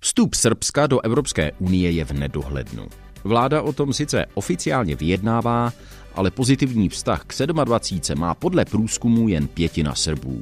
Vstup 0.00 0.34
Srbska 0.34 0.86
do 0.86 1.00
Evropské 1.00 1.52
unie 1.58 1.90
je 1.90 2.04
v 2.04 2.12
nedohlednu. 2.12 2.88
Vláda 3.24 3.62
o 3.62 3.72
tom 3.72 3.92
sice 3.92 4.26
oficiálně 4.34 4.96
vyjednává, 4.96 5.72
ale 6.14 6.30
pozitivní 6.30 6.88
vztah 6.88 7.24
k 7.26 7.34
27 7.64 8.20
má 8.20 8.34
podle 8.34 8.64
průzkumu 8.64 9.28
jen 9.28 9.48
pětina 9.48 9.94
Srbů. 9.94 10.40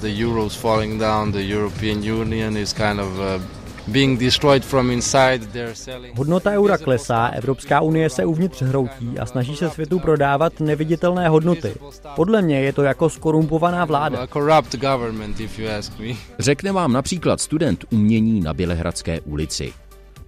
The 0.00 0.24
euro's 0.24 0.54
falling 0.54 1.00
down, 1.00 1.32
the 1.32 1.54
European 1.54 1.98
Union 1.98 2.56
is 2.56 2.72
kind 2.72 3.00
of 3.00 3.08
uh, 3.18 3.59
being 3.90 4.20
destroyed 4.20 4.64
from 4.64 4.90
inside. 4.90 5.38
They're 5.52 5.74
selling 5.74 6.18
Hodnota 6.18 6.50
eura 6.50 6.78
klesá, 6.78 7.26
Evropská 7.26 7.80
unie 7.80 8.10
se 8.10 8.24
uvnitř 8.24 8.62
hroutí 8.62 9.18
a 9.18 9.26
snaží 9.26 9.56
se 9.56 9.70
světu 9.70 9.98
prodávat 9.98 10.60
neviditelné 10.60 11.28
hodnoty. 11.28 11.74
Podle 12.16 12.42
mě 12.42 12.60
je 12.60 12.72
to 12.72 12.82
jako 12.82 13.10
skorumpovaná 13.10 13.84
vláda. 13.84 14.18
a 14.18 14.26
corrupt 14.26 14.76
government, 14.76 15.40
if 15.40 15.58
you 15.58 15.68
ask 15.78 15.98
me. 15.98 16.14
Řekne 16.38 16.72
vám 16.72 16.92
například 16.92 17.40
student 17.40 17.84
umění 17.90 18.40
na 18.40 18.54
Bělehradské 18.54 19.20
ulici. 19.20 19.72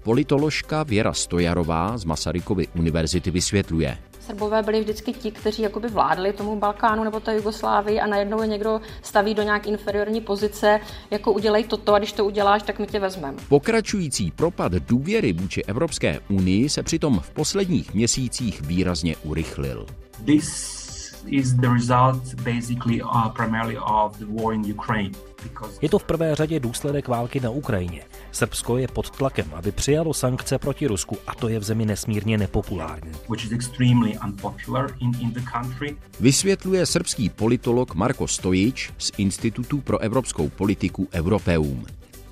Politoložka 0.03 0.83
Věra 0.83 1.13
Stojarová 1.13 1.99
z 1.99 2.05
Masarykovy 2.05 2.67
univerzity 2.77 3.31
vysvětluje. 3.31 3.99
Srbové 4.27 4.63
byli 4.63 4.81
vždycky 4.81 5.13
ti, 5.13 5.31
kteří 5.31 5.63
jakoby 5.63 5.89
vládli 5.89 6.33
tomu 6.33 6.57
Balkánu 6.57 7.05
nebo 7.05 7.21
té 7.21 7.37
Jugoslávii 7.37 8.01
a 8.01 8.07
najednou 8.07 8.43
je 8.43 8.49
někdo 8.49 8.81
staví 9.03 9.35
do 9.35 9.43
nějak 9.43 9.67
inferiorní 9.67 10.21
pozice, 10.21 10.81
jako 11.11 11.33
udělej 11.33 11.65
toto 11.65 11.95
a 11.95 11.99
když 11.99 12.13
to 12.13 12.25
uděláš, 12.25 12.63
tak 12.63 12.79
my 12.79 12.87
tě 12.87 13.01
vezmeme. 13.01 13.39
Pokračující 13.49 14.31
propad 14.31 14.73
důvěry 14.73 15.33
vůči 15.33 15.63
Evropské 15.63 16.21
unii 16.29 16.69
se 16.69 16.83
přitom 16.83 17.21
v 17.21 17.31
posledních 17.31 17.95
měsících 17.95 18.61
výrazně 18.61 19.17
urychlil. 19.17 19.87
This 20.25 20.82
is 21.27 21.55
the 21.55 21.69
result 21.69 22.35
basically 22.35 23.01
primarily 23.35 23.77
of 23.79 24.19
the 24.19 24.25
war 24.27 24.55
in 24.55 24.61
Ukraine. 24.79 25.11
Because 25.43 25.79
Je 25.83 25.89
to 25.89 25.99
v 25.99 26.05
prvé 26.05 26.35
řadě 26.35 26.61
důsledek 26.61 27.09
války 27.09 27.41
na 27.41 27.51
Ukrajině. 27.51 28.03
Srbsko 28.33 28.77
je 28.77 28.89
pod 28.89 29.11
tlakem, 29.11 29.47
aby 29.55 29.73
přijalo 29.73 30.15
sankce 30.15 30.59
proti 30.59 30.87
Rusku 30.87 31.19
a 31.27 31.35
to 31.35 31.49
je 31.49 31.59
v 31.59 31.63
zemi 31.63 31.87
nesmírně 31.87 32.39
nepopulární. 32.39 33.13
which 33.29 33.45
is 33.45 33.53
extremely 33.53 34.19
unpopular 34.25 34.91
in, 35.01 35.13
in 35.21 35.31
the 35.33 35.41
country. 35.53 35.97
Vysvětluje 36.21 36.87
srbský 36.87 37.29
politolog 37.29 37.95
Marko 37.95 38.29
Stojič 38.29 38.91
z 38.99 39.13
Institutu 39.19 39.81
pro 39.81 39.99
evropskou 39.99 40.49
politiku 40.49 41.09
Europeum. 41.15 41.85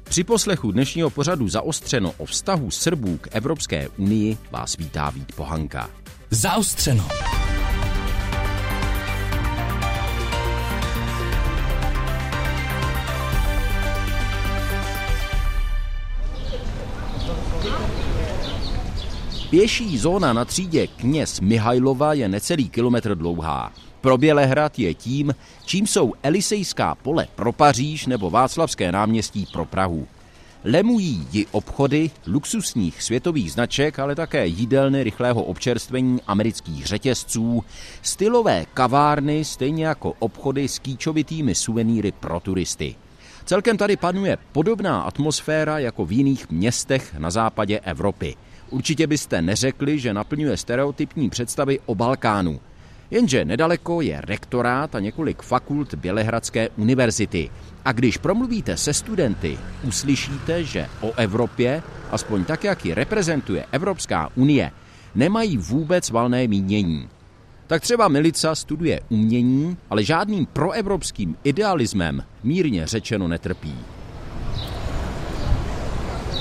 Při 0.05 0.25
poslechu 0.25 0.73
dnešního 0.73 1.11
pořadu 1.11 1.49
zaostřeno 1.49 2.13
o 2.19 2.25
vztahu 2.25 2.71
Srbů 2.71 3.19
k 3.19 3.29
Evropské 3.31 3.89
unii 3.89 4.39
vás 4.51 4.77
vítá 4.77 5.11
Vít 5.11 5.33
Pohanka. 5.33 5.91
Zaostřeno. 6.31 7.09
Pěší 19.51 19.99
zóna 19.99 20.33
na 20.33 20.45
třídě 20.45 20.87
kněz 20.87 21.41
Mihajlova 21.41 22.15
je 22.15 22.29
necelý 22.29 22.69
kilometr 22.69 23.15
dlouhá. 23.15 23.73
Pro 24.01 24.19
Bělehrad 24.19 24.79
je 24.79 24.95
tím, 24.95 25.35
čím 25.67 25.87
jsou 25.87 26.13
Elisejská 26.23 26.95
pole 26.95 27.27
pro 27.35 27.53
Paříž 27.53 28.07
nebo 28.07 28.31
Václavské 28.31 28.93
náměstí 28.93 29.47
pro 29.53 29.65
Prahu. 29.65 30.07
Lemují 30.65 31.27
ji 31.33 31.47
obchody 31.51 32.11
luxusních 32.27 33.03
světových 33.03 33.53
značek, 33.53 33.99
ale 33.99 34.15
také 34.15 34.47
jídelny 34.47 35.03
rychlého 35.03 35.43
občerstvení 35.43 36.21
amerických 36.27 36.87
řetězců, 36.87 37.65
stylové 38.03 38.65
kavárny, 38.75 39.45
stejně 39.45 39.87
jako 39.87 40.15
obchody 40.19 40.69
s 40.69 40.79
kýčovitými 40.79 41.55
suvenýry 41.55 42.13
pro 42.13 42.41
turisty. 42.41 42.95
Celkem 43.45 43.77
tady 43.77 43.97
panuje 43.97 44.39
podobná 44.53 45.03
atmosféra 45.03 45.79
jako 45.79 46.05
v 46.05 46.13
jiných 46.13 46.51
městech 46.51 47.15
na 47.19 47.31
západě 47.31 47.81
Evropy. 47.81 48.37
Určitě 48.71 49.07
byste 49.07 49.43
neřekli, 49.43 49.99
že 49.99 50.15
naplňuje 50.15 50.57
stereotypní 50.57 51.31
představy 51.31 51.79
o 51.87 51.95
Balkánu. 51.95 52.61
Jenže 53.11 53.45
nedaleko 53.45 54.01
je 54.01 54.21
rektorát 54.21 54.95
a 54.95 55.01
několik 55.01 55.43
fakult 55.43 55.95
Bělehradské 55.95 56.69
univerzity. 56.69 57.51
A 57.85 57.93
když 57.93 58.17
promluvíte 58.17 58.77
se 58.77 58.95
studenty, 58.95 59.59
uslyšíte, 59.85 60.65
že 60.65 60.87
o 61.01 61.13
Evropě, 61.17 61.83
aspoň 62.11 62.45
tak, 62.45 62.65
jak 62.65 62.85
ji 62.85 62.95
reprezentuje 62.95 63.65
Evropská 63.73 64.29
unie, 64.35 64.71
nemají 65.15 65.57
vůbec 65.57 66.11
valné 66.11 66.49
mínění. 66.49 67.09
Tak 67.67 67.83
třeba 67.83 68.09
Milica 68.09 68.55
studuje 68.55 69.01
umění, 69.09 69.77
ale 69.91 70.05
žádným 70.05 70.47
proevropským 70.47 71.37
idealismem 71.45 72.25
mírně 72.43 72.87
řečeno 72.87 73.29
netrpí. 73.29 73.75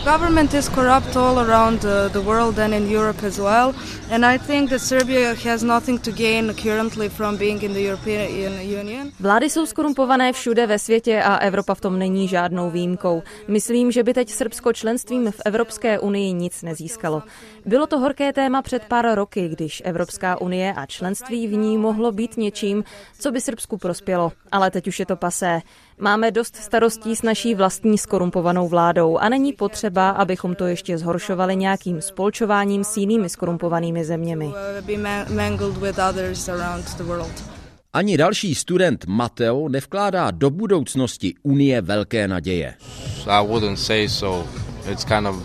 Government 0.05 0.53
is 0.53 0.69
corrupt 0.69 1.15
all 1.15 1.39
around 1.39 1.85
uh, 1.85 2.09
the 2.11 2.21
world 2.21 2.59
and 2.59 2.73
in 2.73 2.89
Europe 2.89 3.23
as 3.23 3.37
well, 3.37 3.73
and 4.09 4.25
I 4.25 4.37
think 4.37 4.69
that 4.69 4.81
Serbia 4.81 5.35
has 5.35 5.63
nothing 5.63 5.99
to 6.01 6.11
gain 6.11 6.53
currently 6.53 7.09
from 7.09 7.37
being 7.37 7.63
in 7.63 7.73
the 7.73 7.81
European 7.81 8.53
Union. 8.79 9.11
Vlády 9.19 9.49
jsou 9.49 9.65
skorumpované 9.65 10.33
všude 10.33 10.67
ve 10.67 10.79
světě 10.79 11.23
a 11.23 11.35
Evropa 11.35 11.75
v 11.75 11.81
tom 11.81 11.99
není 11.99 12.27
žádnou 12.27 12.69
výjimkou. 12.69 13.23
Myslím, 13.47 13.91
že 13.91 14.03
by 14.03 14.13
teď 14.13 14.29
Srbsko 14.29 14.73
členstvím 14.73 15.31
v 15.31 15.41
Evropské 15.45 15.99
unii 15.99 16.33
nic 16.33 16.61
nezískalo. 16.61 17.23
Bylo 17.65 17.87
to 17.87 17.99
horké 17.99 18.33
téma 18.33 18.61
před 18.61 18.85
pár 18.85 19.15
roky, 19.15 19.49
když 19.49 19.81
Evropská 19.85 20.41
unie 20.41 20.73
a 20.73 20.85
členství 20.85 21.47
v 21.47 21.53
ní 21.53 21.77
mohlo 21.77 22.11
být 22.11 22.37
něčím, 22.37 22.83
co 23.19 23.31
by 23.31 23.41
Srbsku 23.41 23.77
prospělo, 23.77 24.31
ale 24.51 24.71
teď 24.71 24.87
už 24.87 24.99
je 24.99 25.05
to 25.05 25.15
pasé. 25.15 25.61
Máme 26.01 26.31
dost 26.31 26.55
starostí 26.55 27.15
s 27.15 27.21
naší 27.21 27.55
vlastní 27.55 27.97
skorumpovanou 27.97 28.67
vládou 28.67 29.17
a 29.17 29.29
není 29.29 29.53
potřeba, 29.53 30.09
abychom 30.09 30.55
to 30.55 30.67
ještě 30.67 30.97
zhoršovali 30.97 31.55
nějakým 31.55 32.01
spolčováním 32.01 32.83
s 32.83 32.97
jinými 32.97 33.29
skorumpovanými 33.29 34.05
zeměmi. 34.05 34.51
Ani 37.93 38.17
další 38.17 38.55
student 38.55 39.05
Mateo 39.05 39.69
nevkládá 39.69 40.31
do 40.31 40.49
budoucnosti 40.49 41.33
Unie 41.43 41.81
velké 41.81 42.27
naděje. 42.27 42.73
I 43.27 43.47
wouldn't 43.47 43.79
say 43.79 44.09
so. 44.09 44.49
It's 44.91 45.05
kind 45.05 45.27
of 45.27 45.35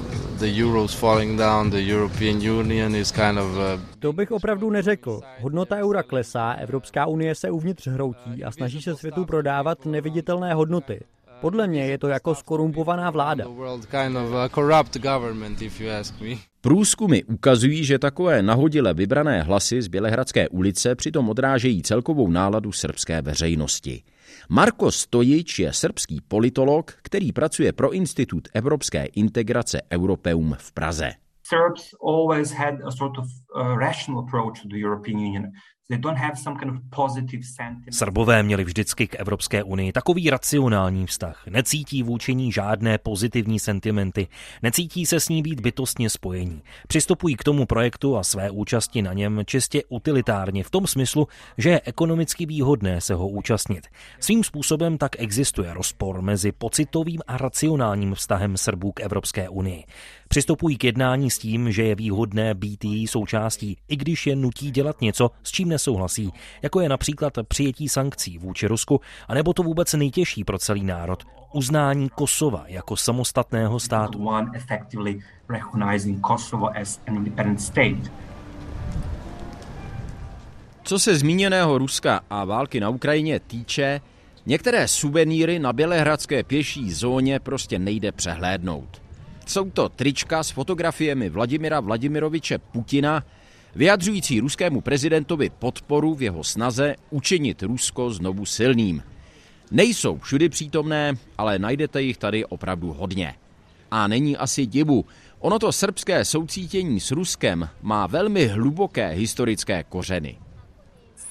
the 0.44 0.60
euro's 0.62 0.94
falling 0.94 1.38
down, 1.38 1.70
the 1.70 1.92
European 1.92 2.36
Union 2.36 2.94
is 2.94 3.12
kind 3.12 3.38
of 3.38 3.80
To 3.98 4.12
bych 4.12 4.32
opravdu 4.32 4.70
neřekl. 4.70 5.20
Hodnota 5.40 5.76
eura 5.76 6.02
klesá, 6.02 6.52
Evropská 6.52 7.06
unie 7.06 7.34
se 7.34 7.50
uvnitř 7.50 7.86
hroutí 7.86 8.44
a 8.44 8.50
snaží 8.50 8.82
se 8.82 8.96
světu 8.96 9.24
prodávat 9.24 9.86
neviditelné 9.86 10.54
hodnoty. 10.54 11.00
Podle 11.40 11.66
mě 11.66 11.86
je 11.86 11.98
to 11.98 12.08
jako 12.08 12.34
skorumpovaná 12.34 13.10
vláda. 13.10 13.44
the 13.44 13.50
world 13.50 13.86
kind 13.86 14.16
of 14.16 14.32
a 14.32 14.48
corrupt 14.48 14.96
government, 14.96 15.62
if 15.62 15.80
you 15.80 15.90
ask 16.00 16.20
me. 16.20 16.36
Průzkumy 16.60 17.22
ukazují, 17.24 17.84
že 17.84 17.98
takové 17.98 18.42
nahodile 18.42 18.94
vybrané 18.94 19.42
hlasy 19.42 19.82
z 19.82 19.88
Bělehradské 19.88 20.48
ulice 20.48 20.94
přitom 20.94 21.28
odrážejí 21.28 21.82
celkovou 21.82 22.30
náladu 22.30 22.72
srbské 22.72 23.22
veřejnosti. 23.22 24.02
Marko 24.50 24.90
Stojič 24.90 25.58
je 25.58 25.72
srbský 25.72 26.20
politolog, 26.28 26.92
který 27.02 27.32
pracuje 27.32 27.72
pro 27.72 27.92
Institut 27.92 28.48
evropské 28.54 29.04
integrace 29.04 29.82
Europeum 29.92 30.56
v 30.58 30.72
Praze. 30.72 31.10
Serbs 31.46 31.94
always 32.00 32.52
had 32.52 32.74
a 32.86 32.90
sort 32.90 33.18
of 33.18 33.24
uh, 33.24 33.78
rational 33.78 34.24
approach 34.24 34.62
to 34.62 34.68
the 34.68 34.80
European 34.80 35.18
Union. 35.18 35.44
Srbové 37.90 38.42
měli 38.42 38.64
vždycky 38.64 39.06
k 39.06 39.20
Evropské 39.20 39.62
unii 39.62 39.92
takový 39.92 40.30
racionální 40.30 41.06
vztah. 41.06 41.46
Necítí 41.46 42.02
vůči 42.02 42.34
ní 42.34 42.52
žádné 42.52 42.98
pozitivní 42.98 43.58
sentimenty, 43.58 44.28
necítí 44.62 45.06
se 45.06 45.20
s 45.20 45.28
ní 45.28 45.42
být 45.42 45.60
bytostně 45.60 46.10
spojení. 46.10 46.62
Přistupují 46.88 47.36
k 47.36 47.44
tomu 47.44 47.66
projektu 47.66 48.16
a 48.16 48.24
své 48.24 48.50
účasti 48.50 49.02
na 49.02 49.12
něm 49.12 49.40
čistě 49.46 49.82
utilitárně 49.88 50.64
v 50.64 50.70
tom 50.70 50.86
smyslu, 50.86 51.28
že 51.58 51.70
je 51.70 51.80
ekonomicky 51.84 52.46
výhodné 52.46 53.00
se 53.00 53.14
ho 53.14 53.28
účastnit. 53.28 53.86
Svým 54.20 54.44
způsobem 54.44 54.98
tak 54.98 55.10
existuje 55.18 55.74
rozpor 55.74 56.22
mezi 56.22 56.52
pocitovým 56.52 57.20
a 57.26 57.36
racionálním 57.36 58.14
vztahem 58.14 58.56
Srbů 58.56 58.92
k 58.92 59.00
Evropské 59.00 59.48
unii. 59.48 59.84
Přistupují 60.34 60.76
k 60.76 60.84
jednání 60.84 61.30
s 61.30 61.38
tím, 61.38 61.72
že 61.72 61.82
je 61.82 61.94
výhodné 61.94 62.54
být 62.54 62.84
její 62.84 63.06
součástí, 63.06 63.76
i 63.88 63.96
když 63.96 64.26
je 64.26 64.36
nutí 64.36 64.70
dělat 64.70 65.00
něco, 65.00 65.30
s 65.42 65.50
čím 65.50 65.68
nesouhlasí, 65.68 66.32
jako 66.62 66.80
je 66.80 66.88
například 66.88 67.32
přijetí 67.48 67.88
sankcí 67.88 68.38
vůči 68.38 68.66
Rusku, 68.66 69.00
anebo 69.28 69.52
to 69.52 69.62
vůbec 69.62 69.94
nejtěžší 69.94 70.44
pro 70.44 70.58
celý 70.58 70.84
národ, 70.84 71.22
uznání 71.52 72.08
Kosova 72.08 72.64
jako 72.66 72.96
samostatného 72.96 73.80
státu. 73.80 74.18
Co 80.82 80.98
se 80.98 81.16
zmíněného 81.16 81.78
Ruska 81.78 82.20
a 82.30 82.44
války 82.44 82.80
na 82.80 82.88
Ukrajině 82.88 83.40
týče, 83.40 84.00
některé 84.46 84.88
suvenýry 84.88 85.58
na 85.58 85.72
Bělehradské 85.72 86.42
pěší 86.42 86.92
zóně 86.92 87.40
prostě 87.40 87.78
nejde 87.78 88.12
přehlédnout. 88.12 89.03
Jsou 89.46 89.70
to 89.70 89.88
trička 89.88 90.42
s 90.42 90.50
fotografiemi 90.50 91.28
Vladimira 91.28 91.80
Vladimiroviče 91.80 92.58
Putina, 92.58 93.24
vyjadřující 93.74 94.40
ruskému 94.40 94.80
prezidentovi 94.80 95.50
podporu 95.58 96.14
v 96.14 96.22
jeho 96.22 96.44
snaze 96.44 96.96
učinit 97.10 97.62
Rusko 97.62 98.10
znovu 98.10 98.46
silným. 98.46 99.02
Nejsou 99.70 100.18
všudy 100.18 100.48
přítomné, 100.48 101.14
ale 101.38 101.58
najdete 101.58 102.02
jich 102.02 102.16
tady 102.16 102.44
opravdu 102.44 102.92
hodně. 102.92 103.34
A 103.90 104.08
není 104.08 104.36
asi 104.36 104.66
divu. 104.66 105.04
Ono 105.38 105.58
to 105.58 105.72
srbské 105.72 106.24
soucítění 106.24 107.00
s 107.00 107.10
Ruskem 107.10 107.68
má 107.82 108.06
velmi 108.06 108.46
hluboké 108.46 109.08
historické 109.08 109.84
kořeny. 109.88 110.38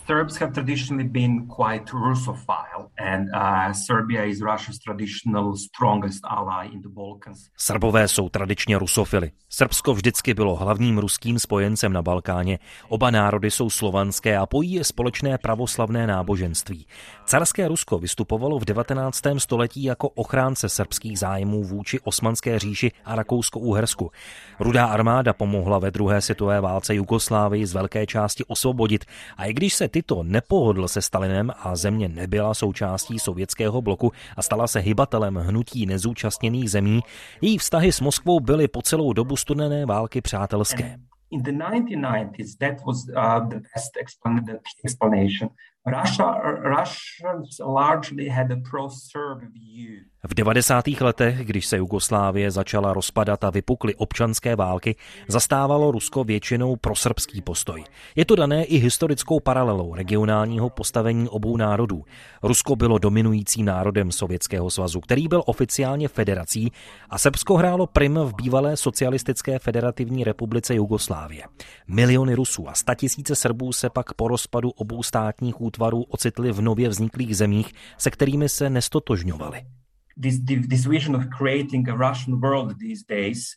Serbs 0.07 0.37
have 0.37 0.51
traditionally 0.51 1.07
been 1.07 1.47
quite 1.47 1.85
Russophile, 1.85 2.89
and 2.97 3.29
uh, 3.33 3.71
Serbia 3.71 4.25
is 4.25 4.41
Russia's 4.41 4.79
traditional 4.79 5.55
strongest 5.55 6.23
ally 6.29 6.65
in 6.73 6.81
the 6.81 6.89
Balkans. 6.89 7.49
Srbové 7.57 8.07
jsou 8.07 8.29
tradičně 8.29 8.77
rusofily. 8.77 9.31
Srbsko 9.55 9.93
vždycky 9.93 10.33
bylo 10.33 10.55
hlavním 10.55 10.97
ruským 10.97 11.39
spojencem 11.39 11.93
na 11.93 12.01
Balkáně. 12.01 12.59
Oba 12.89 13.11
národy 13.11 13.51
jsou 13.51 13.69
slovanské 13.69 14.37
a 14.37 14.45
pojí 14.45 14.73
je 14.73 14.83
společné 14.83 15.37
pravoslavné 15.37 16.07
náboženství. 16.07 16.85
Carské 17.25 17.67
Rusko 17.67 17.99
vystupovalo 17.99 18.59
v 18.59 18.65
19. 18.65 19.21
století 19.37 19.83
jako 19.83 20.09
ochránce 20.09 20.69
srbských 20.69 21.19
zájmů 21.19 21.63
vůči 21.63 21.99
Osmanské 21.99 22.59
říši 22.59 22.91
a 23.05 23.15
Rakousko-Uhersku. 23.15 24.11
Rudá 24.59 24.85
armáda 24.85 25.33
pomohla 25.33 25.79
ve 25.79 25.91
druhé 25.91 26.21
světové 26.21 26.61
válce 26.61 26.95
Jugoslávii 26.95 27.65
z 27.65 27.73
velké 27.73 28.05
části 28.05 28.43
osvobodit 28.47 29.05
a 29.37 29.45
i 29.45 29.53
když 29.53 29.73
se 29.73 29.87
tyto 29.87 30.23
nepohodl 30.23 30.87
se 30.87 31.01
Stalinem 31.01 31.51
a 31.63 31.75
země 31.75 32.07
nebyla 32.07 32.53
součástí 32.53 33.19
sovětského 33.19 33.81
bloku 33.81 34.11
a 34.37 34.41
stala 34.41 34.67
se 34.67 34.79
hybatelem 34.79 35.35
hnutí 35.35 35.85
nezúčastněných 35.85 36.71
zemí, 36.71 37.01
její 37.41 37.57
vztahy 37.57 37.91
s 37.91 38.01
Moskvou 38.01 38.39
byly 38.39 38.67
po 38.67 38.81
celou 38.81 39.13
dobu 39.13 39.42
studené 39.43 39.85
války 39.85 40.21
přátelské. 40.21 40.97
In 41.31 41.43
the 41.43 41.51
1990s, 41.51 42.57
that 42.59 42.85
was 42.85 42.97
uh, 43.09 43.49
the 43.49 43.59
best 43.75 43.97
explanation. 44.85 45.49
V 50.25 50.33
90. 50.33 50.87
letech, 51.01 51.45
když 51.45 51.65
se 51.65 51.77
Jugoslávie 51.77 52.51
začala 52.51 52.93
rozpadat 52.93 53.43
a 53.43 53.49
vypukly 53.49 53.95
občanské 53.95 54.55
války, 54.55 54.95
zastávalo 55.27 55.91
Rusko 55.91 56.23
většinou 56.23 56.75
prosrbský 56.75 57.41
postoj. 57.41 57.83
Je 58.15 58.25
to 58.25 58.35
dané 58.35 58.63
i 58.63 58.77
historickou 58.77 59.39
paralelou 59.39 59.95
regionálního 59.95 60.69
postavení 60.69 61.29
obou 61.29 61.57
národů. 61.57 62.03
Rusko 62.43 62.75
bylo 62.75 62.97
dominujícím 62.97 63.65
národem 63.65 64.11
Sovětského 64.11 64.71
svazu, 64.71 64.99
který 64.99 65.27
byl 65.27 65.43
oficiálně 65.45 66.07
federací 66.07 66.71
a 67.09 67.17
Srbsko 67.17 67.57
hrálo 67.57 67.87
prim 67.87 68.15
v 68.15 68.35
bývalé 68.35 68.77
socialistické 68.77 69.59
federativní 69.59 70.23
republice 70.23 70.75
Jugoslávie. 70.75 71.43
Miliony 71.87 72.35
Rusů 72.35 72.69
a 72.69 72.73
statisíce 72.73 73.35
Srbů 73.35 73.73
se 73.73 73.89
pak 73.89 74.13
po 74.13 74.27
rozpadu 74.27 74.69
obou 74.69 75.03
státních 75.03 75.61
útvarů 75.73 76.03
ocitli 76.03 76.51
v 76.51 76.61
nově 76.61 76.89
vzniklých 76.89 77.37
zemích, 77.37 77.73
se 77.97 78.11
kterými 78.11 78.49
se 78.49 78.69
nestotožňovali 78.69 79.65
this, 80.15 80.39
this 80.69 80.85
vision 80.85 81.15
of 81.15 81.29
creating 81.29 81.89
a 81.89 81.95
Russian 81.95 82.39
world 82.39 82.77
these 82.79 83.03
days 83.03 83.55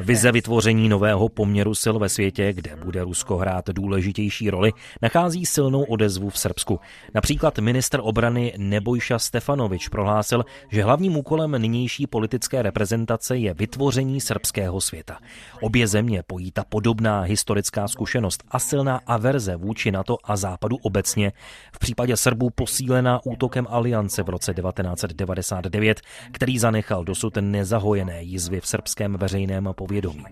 Vize 0.00 0.32
vytvoření 0.32 0.88
nového 0.88 1.28
poměru 1.28 1.74
sil 1.82 1.96
ve 1.98 2.08
světě, 2.08 2.52
kde 2.52 2.76
bude 2.76 3.04
Rusko 3.04 3.36
hrát 3.36 3.70
důležitější 3.70 4.50
roli, 4.50 4.72
nachází 5.02 5.46
silnou 5.46 5.82
odezvu 5.82 6.30
v 6.30 6.38
Srbsku. 6.38 6.80
Například 7.14 7.58
minister 7.58 8.00
obrany 8.02 8.54
Nebojša 8.58 9.18
Stefanovič 9.18 9.88
prohlásil, 9.88 10.44
že 10.70 10.82
hlavním 10.84 11.16
úkolem 11.16 11.52
nynější 11.58 12.06
politické 12.06 12.62
reprezentace 12.62 13.36
je 13.36 13.54
vytvoření 13.54 14.20
srbského 14.20 14.80
světa. 14.80 15.18
Obě 15.60 15.86
země 15.86 16.22
pojí 16.26 16.52
ta 16.52 16.64
podobná 16.68 17.20
historická 17.20 17.88
zkušenost 17.88 18.44
a 18.50 18.58
silná 18.58 19.00
averze 19.06 19.56
vůči 19.56 19.90
NATO 19.90 20.16
a 20.24 20.36
Západu 20.36 20.76
obecně, 20.82 21.32
v 21.72 21.78
případě 21.78 22.16
Srbů 22.16 22.50
posílená 22.50 23.20
útokem 23.26 23.66
aliance 23.70 24.22
v 24.22 24.28
roce 24.28 24.54
19 24.54 25.07
1999, 25.14 26.00
který 26.32 26.58
zanechal 26.58 27.04
dosud 27.04 27.36
nezahojené 27.40 28.22
jizvy 28.22 28.60
v 28.60 28.66
srbském 28.66 29.16
veřejném 29.16 29.68
povědomí. 29.72 30.24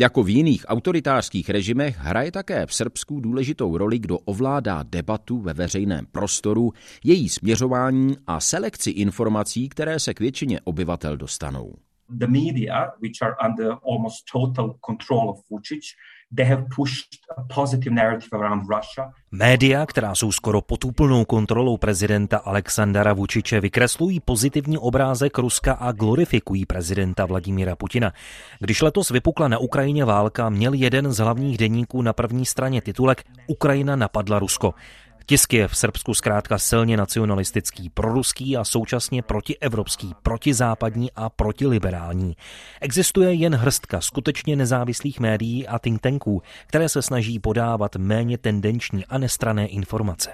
Jako 0.00 0.22
v 0.22 0.28
jiných 0.28 0.64
autoritářských 0.68 1.50
režimech 1.50 1.98
hraje 1.98 2.32
také 2.32 2.66
v 2.66 2.74
Srbsku 2.74 3.20
důležitou 3.20 3.76
roli, 3.76 3.98
kdo 3.98 4.18
ovládá 4.18 4.82
debatu 4.82 5.40
ve 5.40 5.52
veřejném 5.54 6.06
prostoru, 6.06 6.72
její 7.04 7.28
směřování 7.28 8.16
a 8.26 8.40
selekci 8.40 8.90
informací, 8.90 9.68
které 9.68 10.00
se 10.00 10.14
k 10.14 10.20
většině 10.20 10.60
obyvatel 10.64 11.16
dostanou. 11.16 11.74
The 12.08 12.26
media, 12.26 12.92
which 13.02 13.22
are 13.22 13.34
under 13.48 13.76
almost 13.92 14.24
total 14.32 14.74
control 14.86 15.30
of 15.30 15.38
Média, 19.32 19.86
která 19.86 20.14
jsou 20.14 20.32
skoro 20.32 20.60
pod 20.60 20.84
úplnou 20.84 21.24
kontrolou 21.24 21.76
prezidenta 21.76 22.38
Alexandra 22.38 23.12
Vučiče, 23.12 23.60
vykreslují 23.60 24.20
pozitivní 24.20 24.78
obrázek 24.78 25.38
Ruska 25.38 25.72
a 25.72 25.92
glorifikují 25.92 26.66
prezidenta 26.66 27.26
Vladimíra 27.26 27.76
Putina. 27.76 28.12
Když 28.60 28.82
letos 28.82 29.10
vypukla 29.10 29.48
na 29.48 29.58
Ukrajině 29.58 30.04
válka, 30.04 30.48
měl 30.48 30.72
jeden 30.72 31.12
z 31.12 31.18
hlavních 31.18 31.58
denníků 31.58 32.02
na 32.02 32.12
první 32.12 32.46
straně 32.46 32.82
titulek 32.82 33.24
Ukrajina 33.46 33.96
napadla 33.96 34.38
Rusko. 34.38 34.74
Tisk 35.28 35.52
je 35.52 35.68
v 35.68 35.76
Srbsku 35.76 36.14
zkrátka 36.14 36.58
silně 36.58 36.96
nacionalistický, 36.96 37.90
proruský 37.90 38.56
a 38.56 38.64
současně 38.64 39.22
protievropský, 39.22 40.14
protizápadní 40.22 41.12
a 41.12 41.28
protiliberální. 41.28 42.36
Existuje 42.80 43.32
jen 43.34 43.54
hrstka 43.54 44.00
skutečně 44.00 44.56
nezávislých 44.56 45.20
médií 45.20 45.66
a 45.66 45.78
think 45.78 46.00
tanků, 46.00 46.42
které 46.66 46.88
se 46.88 47.02
snaží 47.02 47.38
podávat 47.38 47.96
méně 47.96 48.38
tendenční 48.38 49.06
a 49.06 49.18
nestrané 49.18 49.66
informace. 49.66 50.30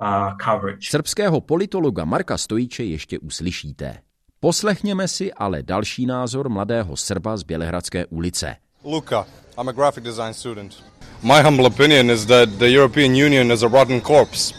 Uh, 0.00 0.70
Srbského 0.80 1.40
politologa 1.40 2.04
Marka 2.04 2.38
Stojíče 2.38 2.84
ještě 2.84 3.18
uslyšíte. 3.18 3.98
Poslechněme 4.40 5.08
si 5.08 5.32
ale 5.32 5.62
další 5.62 6.06
názor 6.06 6.48
mladého 6.48 6.96
Srba 6.96 7.36
z 7.36 7.42
Bělehradské 7.42 8.06
ulice. 8.06 8.56
Luka, 8.84 9.26
I'm 9.60 9.68
a 9.68 9.72
graphic 9.72 10.04
design 10.04 10.34
student. 10.34 10.99
My 11.22 11.42
humble 11.42 11.66
opinion 11.66 12.10
is 12.10 12.26
that 12.26 12.48
the 12.58 12.68
European 12.68 13.14
Union 13.14 13.52
is 13.52 13.62
a 13.62 13.68
rotten 13.68 14.00
corpse. 14.00 14.54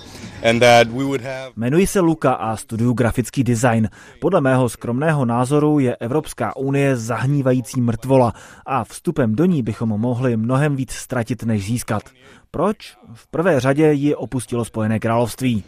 Jmenuji 1.56 1.88
se 1.88 2.00
Luka 2.00 2.34
a 2.34 2.58
studuju 2.58 2.94
grafický 2.94 3.44
design. 3.44 3.90
Podle 4.20 4.42
mého 4.42 4.70
skromného 4.70 5.26
názoru 5.26 5.80
je 5.80 5.96
Evropská 5.96 6.56
unie 6.56 6.98
zahnívající 6.98 7.82
mrtvola 7.82 8.34
a 8.66 8.84
vstupem 8.84 9.36
do 9.36 9.46
ní 9.46 9.64
bychom 9.64 9.90
mohli 9.90 10.38
mnohem 10.38 10.76
víc 10.76 10.92
ztratit, 10.92 11.44
než 11.44 11.66
získat. 11.66 12.04
Proč? 12.52 12.98
V 13.14 13.28
prvé 13.28 13.60
řadě 13.60 13.92
ji 13.92 14.16
opustilo 14.16 14.66
Spojené 14.66 15.00
království. 15.00 15.64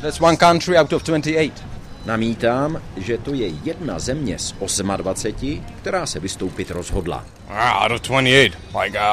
That's 0.00 0.20
one 0.20 0.36
country 0.36 0.78
out 0.78 0.92
of 0.92 1.02
28. 1.02 1.75
Namítám, 2.06 2.82
že 2.96 3.18
to 3.18 3.34
je 3.34 3.48
jedna 3.64 3.98
země 3.98 4.38
z 4.38 4.54
28, 4.96 5.64
která 5.76 6.06
se 6.06 6.20
vystoupit 6.20 6.70
rozhodla. 6.70 7.24
Ah, 7.48 7.82
out 7.84 7.92
of 7.92 8.00
28. 8.08 8.56
Like 8.82 8.98
uh, 8.98 9.04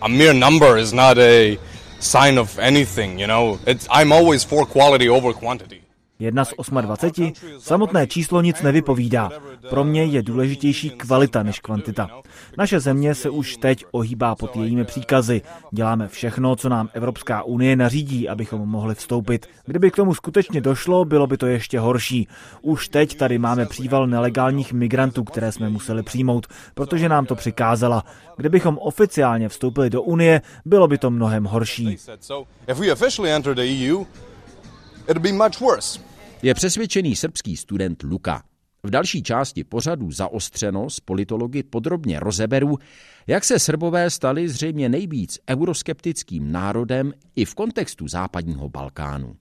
a 0.00 0.08
mere 0.08 0.34
number 0.34 0.78
is 0.78 0.92
not 0.92 1.18
a 1.18 1.58
sign 2.00 2.38
of 2.38 2.58
anything, 2.58 3.20
you 3.20 3.26
know. 3.26 3.58
It's, 3.66 3.86
I'm 3.90 4.12
always 4.12 4.44
for 4.44 4.66
quality 4.66 5.10
over 5.10 5.34
quantity. 5.34 5.80
Jedna 6.20 6.44
z 6.44 6.52
28. 6.80 7.32
Samotné 7.58 8.06
číslo 8.06 8.40
nic 8.40 8.62
nevypovídá. 8.62 9.30
Pro 9.70 9.84
mě 9.84 10.04
je 10.04 10.22
důležitější 10.22 10.90
kvalita 10.90 11.42
než 11.42 11.60
kvantita. 11.60 12.08
Naše 12.56 12.80
země 12.80 13.14
se 13.14 13.30
už 13.30 13.56
teď 13.56 13.84
ohýbá 13.90 14.34
pod 14.34 14.56
jejími 14.56 14.84
příkazy. 14.84 15.42
Děláme 15.72 16.08
všechno, 16.08 16.56
co 16.56 16.68
nám 16.68 16.88
Evropská 16.92 17.42
unie 17.42 17.76
nařídí, 17.76 18.28
abychom 18.28 18.60
mohli 18.60 18.94
vstoupit. 18.94 19.46
Kdyby 19.66 19.90
k 19.90 19.96
tomu 19.96 20.14
skutečně 20.14 20.60
došlo, 20.60 21.04
bylo 21.04 21.26
by 21.26 21.36
to 21.36 21.46
ještě 21.46 21.80
horší. 21.80 22.28
Už 22.62 22.88
teď 22.88 23.16
tady 23.16 23.38
máme 23.38 23.66
příval 23.66 24.06
nelegálních 24.06 24.72
migrantů, 24.72 25.24
které 25.24 25.52
jsme 25.52 25.70
museli 25.70 26.02
přijmout, 26.02 26.46
protože 26.74 27.08
nám 27.08 27.26
to 27.26 27.34
přikázala. 27.34 28.04
Kdybychom 28.36 28.78
oficiálně 28.78 29.48
vstoupili 29.48 29.90
do 29.90 30.02
Unie, 30.02 30.42
bylo 30.64 30.88
by 30.88 30.98
to 30.98 31.10
mnohem 31.10 31.44
horší. 31.44 31.98
Je 36.42 36.54
přesvědčený 36.54 37.16
srbský 37.16 37.56
student 37.56 38.02
Luka. 38.02 38.42
V 38.82 38.90
další 38.90 39.22
části 39.22 39.64
pořadu 39.64 40.10
zaostřeno 40.10 40.90
s 40.90 41.00
politology 41.00 41.62
podrobně 41.62 42.20
rozeberu, 42.20 42.78
jak 43.26 43.44
se 43.44 43.58
Srbové 43.58 44.10
stali 44.10 44.48
zřejmě 44.48 44.88
nejvíc 44.88 45.38
euroskeptickým 45.50 46.52
národem 46.52 47.12
i 47.36 47.44
v 47.44 47.54
kontextu 47.54 48.08
západního 48.08 48.68
Balkánu. 48.68 49.36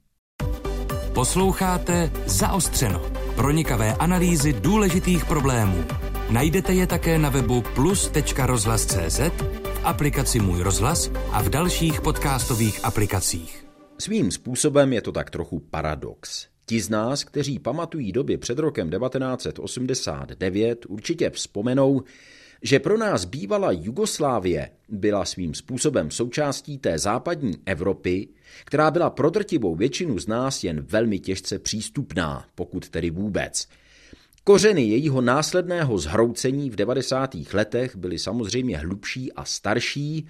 Posloucháte 1.13 2.11
Zaostřeno. 2.25 3.11
Pronikavé 3.35 3.93
analýzy 3.93 4.53
důležitých 4.53 5.25
problémů. 5.25 5.83
Najdete 6.29 6.73
je 6.73 6.87
také 6.87 7.19
na 7.19 7.29
webu 7.29 7.63
plus.rozhlas.cz, 7.75 9.19
v 9.63 9.81
aplikaci 9.83 10.39
Můj 10.39 10.61
rozhlas 10.61 11.11
a 11.31 11.41
v 11.41 11.49
dalších 11.49 12.01
podcastových 12.01 12.85
aplikacích. 12.85 13.65
Svým 13.99 14.31
způsobem 14.31 14.93
je 14.93 15.01
to 15.01 15.11
tak 15.11 15.29
trochu 15.29 15.59
paradox. 15.59 16.56
Ti 16.69 16.81
z 16.81 16.89
nás, 16.89 17.23
kteří 17.23 17.59
pamatují 17.59 18.11
doby 18.11 18.37
před 18.37 18.59
rokem 18.59 18.89
1989, 18.89 20.85
určitě 20.85 21.29
vzpomenou, 21.29 22.03
že 22.61 22.79
pro 22.79 22.97
nás 22.97 23.25
bývala 23.25 23.71
Jugoslávie 23.71 24.69
byla 24.89 25.25
svým 25.25 25.53
způsobem 25.53 26.11
součástí 26.11 26.77
té 26.77 26.99
západní 26.99 27.57
Evropy, 27.65 28.27
která 28.65 28.91
byla 28.91 29.09
pro 29.09 29.29
drtivou 29.29 29.75
většinu 29.75 30.19
z 30.19 30.27
nás 30.27 30.63
jen 30.63 30.81
velmi 30.81 31.19
těžce 31.19 31.59
přístupná, 31.59 32.45
pokud 32.55 32.89
tedy 32.89 33.09
vůbec. 33.09 33.67
Kořeny 34.43 34.83
jejího 34.83 35.21
následného 35.21 35.97
zhroucení 35.97 36.69
v 36.69 36.75
90. 36.75 37.35
letech 37.53 37.95
byly 37.95 38.19
samozřejmě 38.19 38.77
hlubší 38.77 39.33
a 39.33 39.45
starší, 39.45 40.27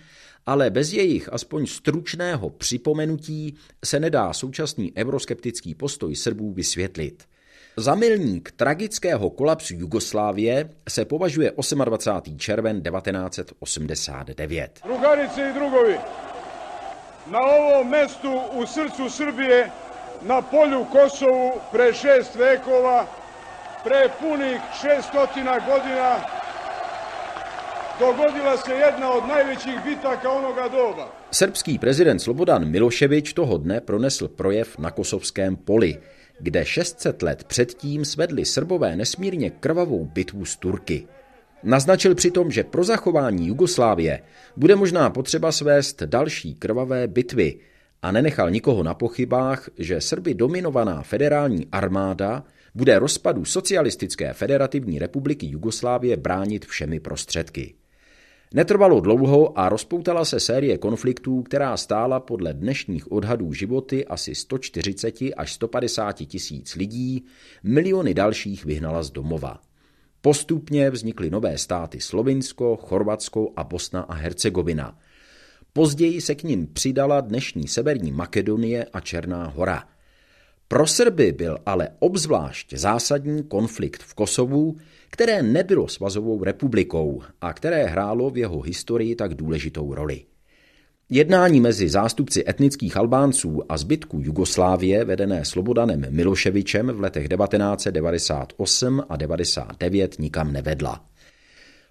ale 0.48 0.70
bez 0.70 0.94
jejich 0.94 1.34
aspoň 1.34 1.66
stručného 1.66 2.50
připomenutí 2.50 3.56
se 3.86 4.00
nedá 4.00 4.34
současný 4.34 4.94
euroskeptický 4.98 5.76
postoj 5.76 6.16
Srbů 6.16 6.52
vysvětlit. 6.52 7.24
Za 7.78 7.96
milník 7.96 8.52
tragického 8.52 9.30
kolapsu 9.30 9.74
Jugoslávie 9.74 10.70
se 10.90 11.06
považuje 11.06 11.52
28. 11.86 12.38
červen 12.38 12.82
1989. 12.82 14.82
Drugarice 14.86 15.50
i 15.50 15.54
drugovi, 15.54 15.98
na 17.28 17.40
ovom 17.40 17.90
mestu 17.90 18.42
u 18.54 18.66
srcu 18.66 19.10
Srbije, 19.10 19.72
na 20.22 20.42
polju 20.42 20.86
Kosovu 20.86 21.52
pre 21.72 21.94
šest 21.94 22.36
vekova, 22.36 23.08
pre 23.84 24.10
punih 24.20 24.62
600 24.82 25.66
godina, 25.66 26.37
dogodila 28.00 28.58
se 28.58 28.74
jedna 28.74 29.12
od 29.12 29.28
najvećih 29.28 29.78
bitaka 29.86 30.30
onoga 30.32 30.68
doba. 30.68 31.12
Srbský 31.32 31.80
prezident 31.80 32.22
Slobodan 32.22 32.70
Miloševič 32.70 33.34
toho 33.34 33.58
dne 33.58 33.82
pronesl 33.82 34.28
projev 34.28 34.80
na 34.80 34.92
kosovském 34.92 35.56
poli– 35.56 35.98
kde 36.40 36.66
600 36.66 37.22
let 37.22 37.44
předtím 37.44 38.06
svedli 38.06 38.46
Srbové 38.46 38.96
nesmírně 38.96 39.50
krvavou 39.50 40.06
bitvu 40.06 40.46
s 40.46 40.56
Turky. 40.56 41.08
Naznačil 41.64 42.16
přitom, 42.16 42.52
že 42.52 42.64
pro 42.64 42.84
zachování 42.84 43.48
Jugoslávie 43.48 44.22
bude 44.58 44.76
možná 44.76 45.10
potřeba 45.10 45.52
svést 45.52 46.04
další 46.04 46.56
krvavé 46.56 47.08
bitvy 47.08 47.60
a 48.02 48.12
nenechal 48.12 48.52
nikoho 48.52 48.84
na 48.84 48.94
pochybách, 48.94 49.70
že 49.78 50.02
Srby 50.02 50.34
dominovaná 50.34 51.02
federální 51.02 51.68
armáda 51.72 52.44
bude 52.76 53.00
rozpadu 53.00 53.46
Socialistické 53.46 54.34
federativní 54.34 55.00
republiky 55.00 55.48
Jugoslávie 55.48 56.18
bránit 56.18 56.66
všemi 56.66 57.00
prostředky. 57.00 57.74
Netrvalo 58.54 59.00
dlouho 59.00 59.60
a 59.60 59.70
rozpoutala 59.70 60.26
se 60.26 60.40
série 60.40 60.78
konfliktů, 60.78 61.44
která 61.44 61.78
stála 61.78 62.20
podle 62.20 62.54
dnešních 62.54 63.12
odhadů 63.12 63.54
životy 63.54 64.06
asi 64.06 64.36
140 64.36 65.16
až 65.38 65.54
150 65.54 66.14
tisíc 66.14 66.76
lidí, 66.76 67.26
miliony 67.64 68.14
dalších 68.14 68.66
vyhnala 68.66 69.04
z 69.04 69.12
domova. 69.12 69.62
Postupně 70.22 70.90
vznikly 70.90 71.30
nové 71.30 71.58
státy 71.58 72.00
Slovinsko, 72.00 72.76
Chorvatsko 72.76 73.52
a 73.56 73.64
Bosna 73.64 74.02
a 74.02 74.14
Hercegovina. 74.14 74.98
Později 75.74 76.22
se 76.22 76.36
k 76.36 76.44
ním 76.44 76.68
přidala 76.68 77.22
dnešní 77.22 77.68
Severní 77.68 78.12
Makedonie 78.12 78.86
a 78.94 79.00
Černá 79.00 79.48
hora– 79.48 79.84
pro 80.68 80.88
Srby 80.88 81.32
byl 81.32 81.58
ale 81.66 81.90
obzvlášť 82.00 82.74
zásadní 82.74 83.44
konflikt 83.44 84.04
v 84.04 84.14
Kosovu, 84.14 84.76
které 85.10 85.44
nebylo 85.44 85.88
svazovou 85.88 86.44
republikou 86.44 87.22
a 87.42 87.54
které 87.54 87.86
hrálo 87.86 88.30
v 88.30 88.38
jeho 88.38 88.62
historii 88.62 89.16
tak 89.16 89.34
důležitou 89.34 89.94
roli. 89.94 90.26
Jednání 91.10 91.62
mezi 91.62 91.90
zástupci 91.90 92.44
etnických 92.50 92.98
Albánců 92.98 93.62
a 93.70 93.78
zbytku 93.78 94.20
Jugoslávie 94.22 95.06
vedené 95.06 95.46
Slobodanem 95.46 96.06
Miloševičem 96.10 96.88
v 96.88 97.00
letech 97.02 97.28
1998 97.28 99.00
a 99.10 99.18
1999 99.18 100.20
nikam 100.20 100.54
nevedla. 100.54 101.06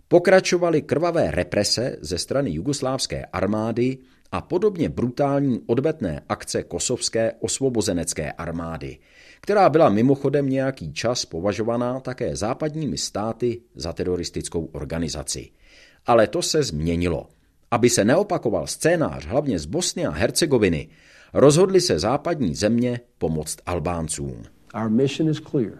Pokračovaly 0.08 0.82
krvavé 0.82 1.30
represe 1.30 1.96
ze 2.00 2.18
strany 2.18 2.50
jugoslávské 2.50 3.24
armády 3.24 3.98
a 4.36 4.40
podobně 4.40 4.88
brutální 4.88 5.60
odvetné 5.66 6.22
akce 6.28 6.62
kosovské 6.62 7.32
osvobozenecké 7.40 8.32
armády, 8.32 8.98
která 9.40 9.68
byla 9.68 9.88
mimochodem 9.88 10.48
nějaký 10.48 10.92
čas 10.92 11.24
považovaná 11.24 12.00
také 12.00 12.36
západními 12.36 12.98
státy 12.98 13.60
za 13.74 13.92
teroristickou 13.92 14.64
organizaci. 14.64 15.50
Ale 16.06 16.26
to 16.26 16.42
se 16.42 16.62
změnilo. 16.62 17.26
Aby 17.70 17.90
se 17.90 18.04
neopakoval 18.04 18.66
scénář 18.66 19.26
hlavně 19.26 19.58
z 19.58 19.66
Bosny 19.66 20.06
a 20.06 20.10
Hercegoviny, 20.10 20.88
rozhodli 21.32 21.80
se 21.80 21.98
západní 21.98 22.54
země 22.54 23.00
pomoct 23.18 23.58
Albáncům. 23.66 24.42
Our 24.82 24.90
mission 24.90 25.30
is 25.30 25.40
clear. 25.50 25.78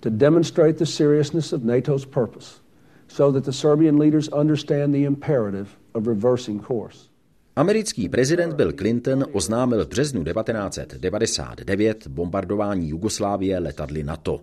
To 0.00 0.10
demonstrate 0.10 0.72
the 0.72 0.86
seriousness 0.86 1.52
of 1.52 1.62
NATO's 1.62 2.06
purpose 2.06 2.60
so 3.08 3.40
that 3.40 3.44
the 3.44 3.58
Serbian 3.58 3.98
leaders 3.98 4.28
understand 4.28 4.94
the 4.94 5.04
imperative 5.04 5.68
of 5.94 6.06
reversing 6.06 6.66
course. 6.66 7.13
Americký 7.56 8.08
prezident 8.08 8.54
Bill 8.54 8.72
Clinton 8.72 9.24
oznámil 9.32 9.84
v 9.84 9.88
březnu 9.88 10.24
1999 10.24 12.06
bombardování 12.06 12.88
Jugoslávie 12.88 13.58
letadly 13.58 14.02
NATO. 14.02 14.40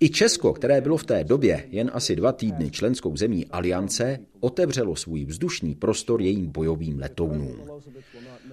I 0.00 0.08
Česko, 0.10 0.52
které 0.52 0.80
bylo 0.80 0.96
v 0.96 1.04
té 1.04 1.24
době 1.24 1.64
jen 1.70 1.90
asi 1.94 2.16
dva 2.16 2.32
týdny 2.32 2.70
členskou 2.70 3.16
zemí 3.16 3.46
aliance, 3.46 4.18
otevřelo 4.40 4.96
svůj 4.96 5.24
vzdušný 5.24 5.74
prostor 5.74 6.22
jejím 6.22 6.46
bojovým 6.46 6.98
letounům. 6.98 7.56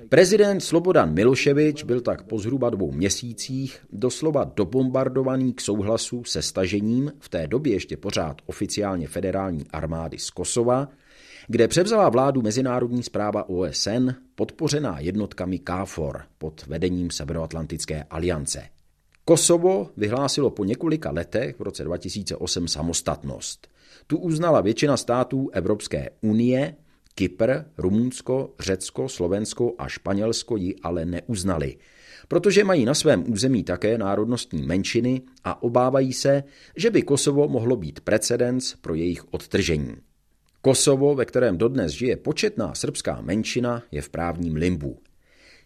Prezident 0.10 0.62
Slobodan 0.62 1.14
Miloševič 1.14 1.84
byl 1.84 2.02
tak 2.02 2.24
po 2.24 2.40
zhruba 2.40 2.70
dvou 2.70 2.92
měsících 2.92 3.80
doslova 3.92 4.52
dobombardovaný 4.56 5.54
k 5.54 5.62
souhlasu 5.62 6.24
se 6.24 6.42
stažením 6.42 7.12
v 7.20 7.30
té 7.30 7.48
době 7.48 7.74
ještě 7.74 7.98
pořád 7.98 8.42
oficiálně 8.46 9.08
federální 9.08 9.66
armády 9.70 10.18
z 10.20 10.30
Kosova 10.30 10.90
kde 11.48 11.68
převzala 11.68 12.10
vládu 12.10 12.42
mezinárodní 12.42 13.04
zpráva 13.04 13.50
OSN 13.50 14.10
podpořená 14.36 15.00
jednotkami 15.00 15.60
KFOR 15.60 16.22
pod 16.38 16.66
vedením 16.68 17.12
Severoatlantické 17.12 18.04
aliance. 18.10 18.64
Kosovo 19.26 19.90
vyhlásilo 19.98 20.50
po 20.50 20.66
několika 20.66 21.12
letech 21.12 21.60
v 21.60 21.62
roce 21.62 21.84
2008 21.84 22.68
samostatnost. 22.68 23.68
Tu 24.08 24.18
uznala 24.18 24.62
většina 24.62 24.98
států 24.98 25.50
Evropské 25.54 26.10
unie, 26.22 26.76
Kypr, 27.16 27.52
Rumunsko, 27.78 28.54
Řecko, 28.60 29.10
Slovensko 29.10 29.74
a 29.78 29.88
Španělsko 29.88 30.58
ji 30.58 30.76
ale 30.84 31.06
neuznali, 31.06 31.78
protože 32.28 32.64
mají 32.64 32.86
na 32.86 32.94
svém 32.94 33.32
území 33.32 33.64
také 33.64 33.98
národnostní 33.98 34.64
menšiny 34.64 35.22
a 35.44 35.64
obávají 35.64 36.14
se, 36.14 36.44
že 36.76 36.90
by 36.90 37.02
Kosovo 37.02 37.48
mohlo 37.48 37.76
být 37.76 38.00
precedens 38.00 38.76
pro 38.82 38.96
jejich 38.96 39.34
odtržení. 39.34 39.96
Kosovo, 40.66 41.16
ve 41.16 41.26
kterém 41.26 41.58
dodnes 41.58 41.92
žije 41.92 42.18
početná 42.18 42.76
srbská 42.76 43.22
menšina, 43.22 43.84
je 43.92 44.02
v 44.02 44.10
právním 44.10 44.56
limbu. 44.56 44.98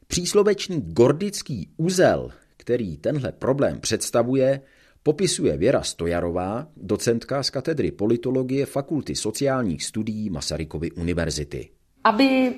Příslovečný 0.08 0.82
gordický 0.82 1.70
uzel, 1.78 2.30
který 2.58 2.98
tenhle 2.98 3.32
problém 3.32 3.80
představuje, 3.80 4.62
popisuje 5.04 5.58
Věra 5.58 5.84
Stojarová, 5.84 6.68
docentka 6.78 7.44
z 7.44 7.50
katedry 7.50 7.92
politologie 7.92 8.66
Fakulty 8.66 9.16
sociálních 9.16 9.84
studií 9.84 10.30
Masarykovy 10.30 10.92
univerzity. 10.92 11.70
Aby 12.04 12.54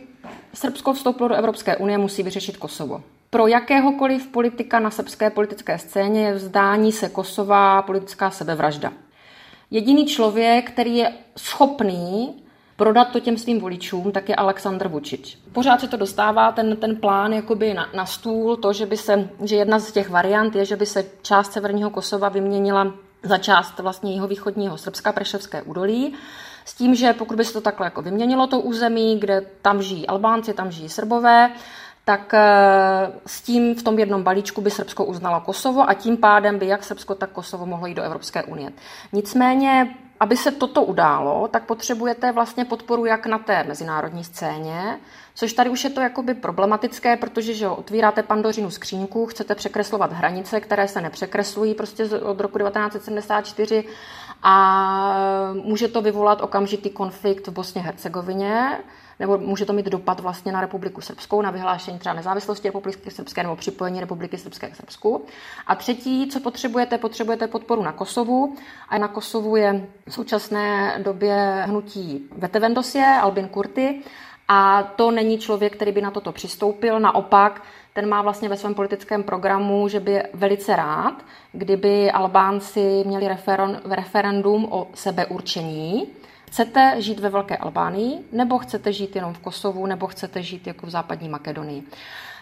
Srbsko 0.54 0.94
vstoupilo 0.94 1.30
do 1.30 1.36
Evropské 1.36 1.78
unie, 1.78 1.98
musí 1.98 2.24
vyřešit 2.24 2.58
Kosovo. 2.58 3.04
Pro 3.30 3.48
jakéhokoliv 3.48 4.28
politika 4.28 4.80
na 4.80 4.92
srbské 4.92 5.30
politické 5.30 5.78
scéně 5.78 6.26
je 6.26 6.34
vzdání 6.34 6.92
se 6.92 7.10
Kosova 7.10 7.82
politická 7.82 8.32
sebevražda 8.32 8.94
jediný 9.72 10.06
člověk, 10.06 10.72
který 10.72 10.98
je 10.98 11.14
schopný 11.38 12.36
prodat 12.76 13.12
to 13.12 13.20
těm 13.20 13.38
svým 13.38 13.60
voličům, 13.60 14.12
tak 14.12 14.30
je 14.30 14.36
Aleksandr 14.36 14.88
Vučič. 14.88 15.38
Pořád 15.52 15.82
se 15.82 15.88
to 15.88 15.98
dostává, 15.98 16.52
ten, 16.52 16.78
ten 16.78 16.96
plán 16.96 17.34
jakoby 17.34 17.74
na, 17.74 17.90
na 17.94 18.06
stůl, 18.06 18.58
to, 18.58 18.74
že, 18.74 18.86
by 18.86 18.98
se, 18.98 19.30
že 19.44 19.56
jedna 19.56 19.80
z 19.80 19.92
těch 19.92 20.10
variant 20.10 20.56
je, 20.56 20.66
že 20.66 20.76
by 20.76 20.86
se 20.86 21.06
část 21.22 21.52
severního 21.52 21.90
Kosova 21.90 22.30
vyměnila 22.30 22.94
za 23.24 23.38
část 23.38 23.80
vlastně 23.80 24.14
jeho 24.14 24.28
východního 24.28 24.78
Srbska, 24.78 25.12
Preševské 25.12 25.62
údolí, 25.62 26.14
s 26.66 26.74
tím, 26.74 26.96
že 26.96 27.14
pokud 27.14 27.38
by 27.38 27.46
se 27.46 27.54
to 27.54 27.62
takhle 27.62 27.88
jako 27.88 28.02
vyměnilo 28.02 28.48
to 28.48 28.60
území, 28.60 29.20
kde 29.20 29.46
tam 29.62 29.82
žijí 29.82 30.08
Albánci, 30.08 30.54
tam 30.54 30.72
žijí 30.72 30.90
Srbové, 30.90 31.52
tak 32.06 32.34
eh, 32.34 33.12
s 33.26 33.42
tím 33.42 33.76
v 33.76 33.84
tom 33.84 34.00
jednom 34.00 34.24
balíčku 34.24 34.62
by 34.62 34.72
Srbsko 34.72 35.06
uznalo 35.06 35.42
Kosovo 35.42 35.90
a 35.90 35.94
tím 35.94 36.18
pádem 36.18 36.60
by 36.60 36.68
jak 36.68 36.84
Srbsko, 36.84 37.16
tak 37.16 37.30
Kosovo 37.30 37.66
mohlo 37.66 37.88
jít 37.88 37.96
do 37.96 38.04
Evropské 38.04 38.44
unie. 38.44 38.72
Nicméně, 39.14 39.96
aby 40.20 40.38
se 40.38 40.52
toto 40.52 40.84
událo, 40.84 41.48
tak 41.48 41.66
potřebujete 41.66 42.32
vlastně 42.32 42.66
podporu 42.66 43.06
jak 43.06 43.26
na 43.26 43.38
té 43.38 43.64
mezinárodní 43.64 44.24
scéně, 44.24 45.00
což 45.36 45.54
tady 45.54 45.70
už 45.70 45.84
je 45.84 45.90
to 45.90 46.02
jakoby 46.02 46.34
problematické, 46.34 47.18
protože 47.18 47.54
že 47.54 47.68
otvíráte 47.68 48.24
pandořinu 48.24 48.72
skřínku, 48.72 49.26
chcete 49.26 49.56
překreslovat 49.56 50.14
hranice, 50.14 50.60
které 50.60 50.88
se 50.88 51.02
nepřekreslují 51.02 51.74
prostě 51.74 52.06
od 52.06 52.40
roku 52.40 52.58
1974 52.58 53.84
a 54.44 55.54
může 55.64 55.88
to 55.88 56.02
vyvolat 56.02 56.42
okamžitý 56.42 56.90
konflikt 56.90 57.48
v 57.48 57.52
Bosně 57.52 57.82
Hercegovině, 57.82 58.78
nebo 59.20 59.38
může 59.38 59.66
to 59.66 59.74
mít 59.74 59.86
dopad 59.86 60.20
vlastně 60.20 60.52
na 60.52 60.62
Republiku 60.62 61.02
Srbskou, 61.02 61.42
na 61.42 61.52
vyhlášení 61.52 62.00
třeba 62.00 62.16
nezávislosti 62.16 62.68
Republiky 62.68 63.12
Srbské 63.12 63.44
nebo 63.44 63.56
připojení 63.56 64.00
Republiky 64.00 64.38
Srbské 64.38 64.70
k 64.70 64.76
Srbsku. 64.76 65.26
A 65.68 65.76
třetí, 65.76 66.28
co 66.28 66.40
potřebujete, 66.40 66.98
potřebujete 66.98 67.48
podporu 67.48 67.84
na 67.84 67.92
Kosovu. 67.92 68.56
A 68.90 68.98
na 68.98 69.08
Kosovu 69.08 69.56
je 69.56 69.88
v 70.08 70.14
současné 70.14 70.96
době 71.04 71.64
hnutí 71.68 72.30
Vetevendosie, 72.38 73.06
Albin 73.22 73.48
Kurty, 73.48 74.02
a 74.48 74.84
to 74.84 75.12
není 75.12 75.38
člověk, 75.38 75.76
který 75.76 75.92
by 75.92 76.02
na 76.02 76.12
toto 76.12 76.32
přistoupil. 76.32 77.00
Naopak, 77.00 77.62
ten 77.94 78.10
má 78.10 78.22
vlastně 78.22 78.50
ve 78.50 78.58
svém 78.58 78.74
politickém 78.74 79.24
programu, 79.24 79.88
že 79.88 80.00
by 80.00 80.24
velice 80.34 80.76
rád, 80.76 81.14
kdyby 81.52 82.12
Albánci 82.12 83.04
měli 83.06 83.30
referendum 83.86 84.68
o 84.70 84.88
sebeurčení. 84.94 86.08
Chcete 86.48 86.96
žít 86.98 87.20
ve 87.20 87.30
Velké 87.30 87.58
Albánii, 87.58 88.20
nebo 88.32 88.58
chcete 88.58 88.94
žít 88.94 89.16
jenom 89.16 89.34
v 89.34 89.40
Kosovu, 89.40 89.86
nebo 89.86 90.08
chcete 90.08 90.44
žít 90.44 90.68
jako 90.68 90.86
v 90.86 90.90
západní 90.90 91.30
Makedonii. 91.30 91.84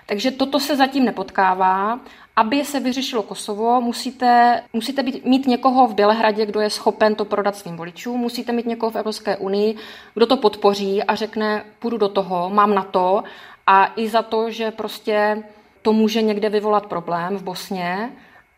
Takže 0.05 0.31
toto 0.31 0.59
se 0.59 0.75
zatím 0.75 1.05
nepotkává. 1.05 1.99
Aby 2.35 2.65
se 2.65 2.79
vyřešilo 2.79 3.23
Kosovo, 3.23 3.81
musíte, 3.81 4.61
musíte 4.73 5.03
být, 5.03 5.25
mít 5.25 5.47
někoho 5.47 5.87
v 5.87 5.93
Bělehradě, 5.93 6.45
kdo 6.45 6.59
je 6.59 6.69
schopen 6.69 7.15
to 7.15 7.25
prodat 7.25 7.55
svým 7.55 7.77
voličům, 7.77 8.19
musíte 8.19 8.51
mít 8.51 8.65
někoho 8.65 8.89
v 8.91 8.95
Evropské 8.95 9.37
unii, 9.37 9.75
kdo 10.13 10.25
to 10.25 10.37
podpoří 10.37 11.03
a 11.03 11.15
řekne, 11.15 11.63
půjdu 11.79 11.97
do 11.97 12.09
toho, 12.09 12.49
mám 12.49 12.75
na 12.75 12.83
to 12.83 13.23
a 13.69 13.93
i 13.95 14.09
za 14.09 14.21
to, 14.21 14.51
že 14.51 14.71
prostě 14.71 15.43
to 15.81 15.93
může 15.93 16.21
někde 16.21 16.49
vyvolat 16.49 16.85
problém 16.85 17.37
v 17.37 17.43
Bosně, 17.43 18.09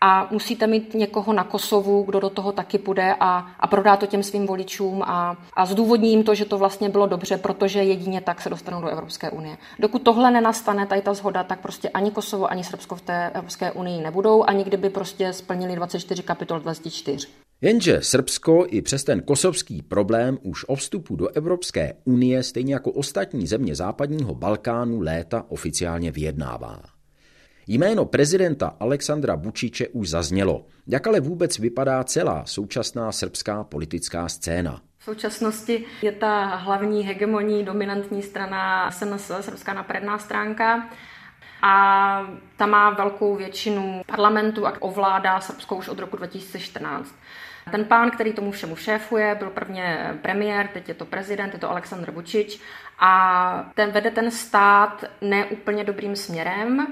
a 0.03 0.27
musíte 0.31 0.67
mít 0.67 0.93
někoho 0.93 1.33
na 1.33 1.43
Kosovu, 1.43 2.03
kdo 2.03 2.19
do 2.19 2.29
toho 2.29 2.51
taky 2.51 2.77
půjde 2.77 3.15
a, 3.19 3.47
a 3.59 3.67
prodá 3.67 3.97
to 3.97 4.05
těm 4.05 4.23
svým 4.23 4.47
voličům 4.47 5.03
a, 5.03 5.37
a 5.53 5.65
zdůvodní 5.65 6.09
jim 6.09 6.23
to, 6.23 6.35
že 6.35 6.45
to 6.45 6.57
vlastně 6.57 6.89
bylo 6.89 7.07
dobře, 7.07 7.37
protože 7.37 7.83
jedině 7.83 8.21
tak 8.21 8.41
se 8.41 8.49
dostanou 8.49 8.81
do 8.81 8.87
Evropské 8.87 9.29
unie. 9.29 9.57
Dokud 9.79 10.01
tohle 10.01 10.31
nenastane, 10.31 10.87
tady 10.87 11.01
ta 11.01 11.13
zhoda, 11.13 11.43
tak 11.43 11.59
prostě 11.59 11.89
ani 11.89 12.11
Kosovo, 12.11 12.51
ani 12.51 12.63
Srbsko 12.63 12.95
v 12.95 13.01
té 13.01 13.31
Evropské 13.33 13.71
unii 13.71 14.01
nebudou, 14.01 14.43
ani 14.43 14.63
kdyby 14.63 14.89
prostě 14.89 15.33
splnili 15.33 15.75
24 15.75 16.23
kapitol 16.23 16.59
24. 16.59 17.27
Jenže 17.63 18.01
Srbsko 18.01 18.65
i 18.69 18.81
přes 18.81 19.03
ten 19.03 19.21
kosovský 19.21 19.81
problém 19.81 20.37
už 20.41 20.65
o 20.67 20.75
vstupu 20.75 21.15
do 21.15 21.27
Evropské 21.27 21.93
unie, 22.03 22.43
stejně 22.43 22.73
jako 22.73 22.91
ostatní 22.91 23.47
země 23.47 23.75
západního 23.75 24.35
Balkánu, 24.35 25.01
léta 25.01 25.45
oficiálně 25.47 26.11
vyjednává. 26.11 26.79
Jméno 27.67 28.05
prezidenta 28.05 28.75
Alexandra 28.79 29.35
Bučiče 29.35 29.87
už 29.87 30.09
zaznělo. 30.09 30.65
Jak 30.87 31.07
ale 31.07 31.19
vůbec 31.19 31.59
vypadá 31.59 32.03
celá 32.03 32.45
současná 32.45 33.11
srbská 33.11 33.63
politická 33.63 34.29
scéna? 34.29 34.81
V 34.97 35.03
současnosti 35.03 35.85
je 36.01 36.11
ta 36.11 36.45
hlavní 36.45 37.03
hegemonní 37.03 37.65
dominantní 37.65 38.21
strana 38.21 38.91
SNS, 38.91 39.31
Srbská 39.41 39.73
napredná 39.73 40.17
stránka, 40.17 40.89
a 41.61 42.25
ta 42.57 42.65
má 42.65 42.89
velkou 42.89 43.35
většinu 43.35 44.01
parlamentu 44.07 44.67
a 44.67 44.81
ovládá 44.81 45.39
Srbsko 45.39 45.75
už 45.75 45.87
od 45.87 45.99
roku 45.99 46.17
2014. 46.17 47.15
Ten 47.71 47.85
pán, 47.85 48.11
který 48.11 48.33
tomu 48.33 48.51
všemu 48.51 48.75
šéfuje, 48.75 49.35
byl 49.35 49.49
prvně 49.49 50.13
premiér, 50.21 50.67
teď 50.67 50.87
je 50.87 50.93
to 50.93 51.05
prezident, 51.05 51.53
je 51.53 51.59
to 51.59 51.69
Aleksandr 51.69 52.11
Vučić 52.11 52.59
a 52.99 53.71
ten 53.73 53.91
vede 53.91 54.11
ten 54.11 54.31
stát 54.31 55.03
neúplně 55.21 55.83
dobrým 55.83 56.15
směrem. 56.15 56.87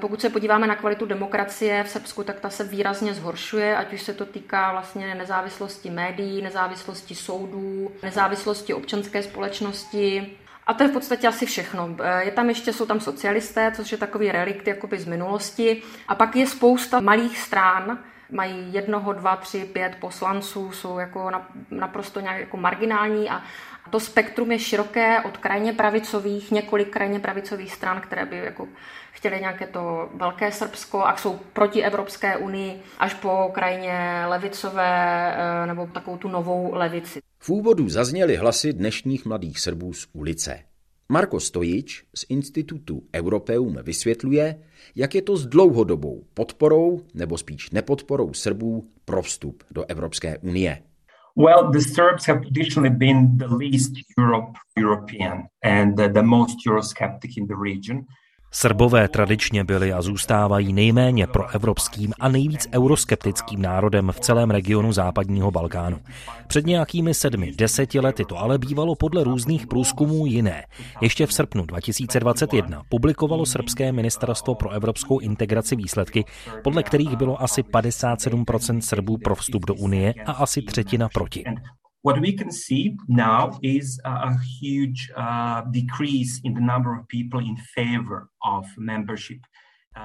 Pokud 0.00 0.20
se 0.20 0.30
podíváme 0.30 0.66
na 0.66 0.74
kvalitu 0.74 1.06
demokracie 1.06 1.84
v 1.84 1.88
Srbsku, 1.88 2.24
tak 2.24 2.40
ta 2.40 2.50
se 2.50 2.64
výrazně 2.64 3.14
zhoršuje, 3.14 3.76
ať 3.76 3.92
už 3.92 4.02
se 4.02 4.14
to 4.14 4.26
týká 4.26 4.72
vlastně 4.72 5.14
nezávislosti 5.14 5.90
médií, 5.90 6.42
nezávislosti 6.42 7.14
soudů, 7.14 7.92
nezávislosti 8.02 8.74
občanské 8.74 9.22
společnosti. 9.22 10.36
A 10.66 10.74
to 10.74 10.82
je 10.82 10.88
v 10.88 10.92
podstatě 10.92 11.28
asi 11.28 11.46
všechno. 11.46 11.96
Je 12.18 12.30
tam 12.30 12.48
ještě, 12.48 12.72
jsou 12.72 12.86
tam 12.86 13.00
socialisté, 13.00 13.72
což 13.76 13.92
je 13.92 13.98
takový 13.98 14.32
relikt 14.32 14.68
jakoby 14.68 14.98
z 14.98 15.06
minulosti. 15.06 15.82
A 16.08 16.14
pak 16.14 16.36
je 16.36 16.46
spousta 16.46 17.00
malých 17.00 17.38
strán, 17.38 17.98
mají 18.32 18.74
jednoho, 18.74 19.12
dva, 19.12 19.36
tři, 19.36 19.64
pět 19.64 19.96
poslanců, 20.00 20.72
jsou 20.72 20.98
jako 20.98 21.30
naprosto 21.70 22.20
nějak 22.20 22.40
jako 22.40 22.56
marginální 22.56 23.30
a 23.30 23.42
to 23.90 24.00
spektrum 24.00 24.52
je 24.52 24.58
široké 24.58 25.20
od 25.20 25.36
krajně 25.36 25.72
pravicových, 25.72 26.50
několik 26.50 26.90
krajně 26.90 27.20
pravicových 27.20 27.72
stran, 27.74 28.00
které 28.00 28.26
by 28.26 28.36
jako 28.36 28.68
chtěli 29.12 29.40
nějaké 29.40 29.66
to 29.66 30.10
velké 30.14 30.52
Srbsko 30.52 31.06
a 31.06 31.16
jsou 31.16 31.40
proti 31.52 31.82
Evropské 31.82 32.36
unii, 32.36 32.82
až 32.98 33.14
po 33.14 33.50
krajně 33.54 34.24
levicové 34.26 35.34
eh, 35.36 35.66
nebo 35.66 35.86
takovou 35.86 36.16
tu 36.16 36.28
novou 36.28 36.74
levici. 36.74 37.20
V 37.38 37.50
úvodu 37.50 37.88
zazněly 37.88 38.36
hlasy 38.36 38.72
dnešních 38.72 39.26
mladých 39.26 39.60
Srbů 39.60 39.92
z 39.92 40.08
ulice. 40.12 40.71
Marko 41.08 41.40
Stojič 41.40 42.04
z 42.14 42.24
Institutu 42.28 43.02
Europeum 43.14 43.76
vysvětluje, 43.82 44.62
jak 44.94 45.14
je 45.14 45.22
to 45.22 45.36
s 45.36 45.46
dlouhodobou 45.46 46.24
podporou 46.34 47.00
nebo 47.14 47.38
spíš 47.38 47.70
nepodporou 47.70 48.34
Srbů 48.34 48.84
pro 49.04 49.22
vstup 49.22 49.64
do 49.70 49.84
Evropské 49.84 50.38
unie. 50.38 50.82
Well, 51.36 51.70
the 51.70 51.80
Serbs 51.80 52.26
have 52.26 52.40
traditionally 52.40 52.90
been 52.90 53.38
the 53.38 53.48
least 53.48 53.92
Europe 54.18 54.52
European 54.76 55.48
and 55.64 55.96
the, 55.96 56.08
the 56.08 56.22
most 56.22 56.56
Eurosceptic 56.66 57.36
in 57.36 57.46
the 57.46 57.56
region. 57.62 58.04
Srbové 58.54 59.08
tradičně 59.08 59.64
byli 59.64 59.92
a 59.92 60.02
zůstávají 60.02 60.72
nejméně 60.72 61.26
proevropským 61.26 62.12
a 62.20 62.28
nejvíc 62.28 62.68
euroskeptickým 62.74 63.62
národem 63.62 64.12
v 64.12 64.20
celém 64.20 64.50
regionu 64.50 64.92
západního 64.92 65.50
Balkánu. 65.50 65.98
Před 66.46 66.66
nějakými 66.66 67.14
sedmi, 67.14 67.52
deseti 67.56 68.00
lety 68.00 68.24
to 68.24 68.38
ale 68.38 68.58
bývalo 68.58 68.94
podle 68.94 69.24
různých 69.24 69.66
průzkumů 69.66 70.26
jiné. 70.26 70.66
Ještě 71.00 71.26
v 71.26 71.32
srpnu 71.32 71.66
2021 71.66 72.82
publikovalo 72.88 73.46
srbské 73.46 73.92
ministerstvo 73.92 74.54
pro 74.54 74.70
evropskou 74.70 75.18
integraci 75.18 75.76
výsledky, 75.76 76.24
podle 76.64 76.82
kterých 76.82 77.16
bylo 77.16 77.42
asi 77.42 77.62
57% 77.62 78.80
Srbů 78.80 79.18
pro 79.18 79.34
vstup 79.34 79.66
do 79.66 79.74
Unie 79.74 80.14
a 80.26 80.32
asi 80.32 80.62
třetina 80.62 81.08
proti. 81.08 81.44
What 82.02 82.20
we 82.20 82.32
can 82.32 82.50
see 82.50 82.96
now 83.06 83.60
is 83.62 84.00
a, 84.04 84.36
huge 84.60 85.10
uh, 85.16 85.62
decrease 85.70 86.40
in 86.42 86.52
the 86.52 86.60
number 86.60 86.98
of 86.98 87.06
people 87.06 87.38
in 87.38 87.56
favor 87.56 88.28
of 88.44 88.66
membership 88.76 89.38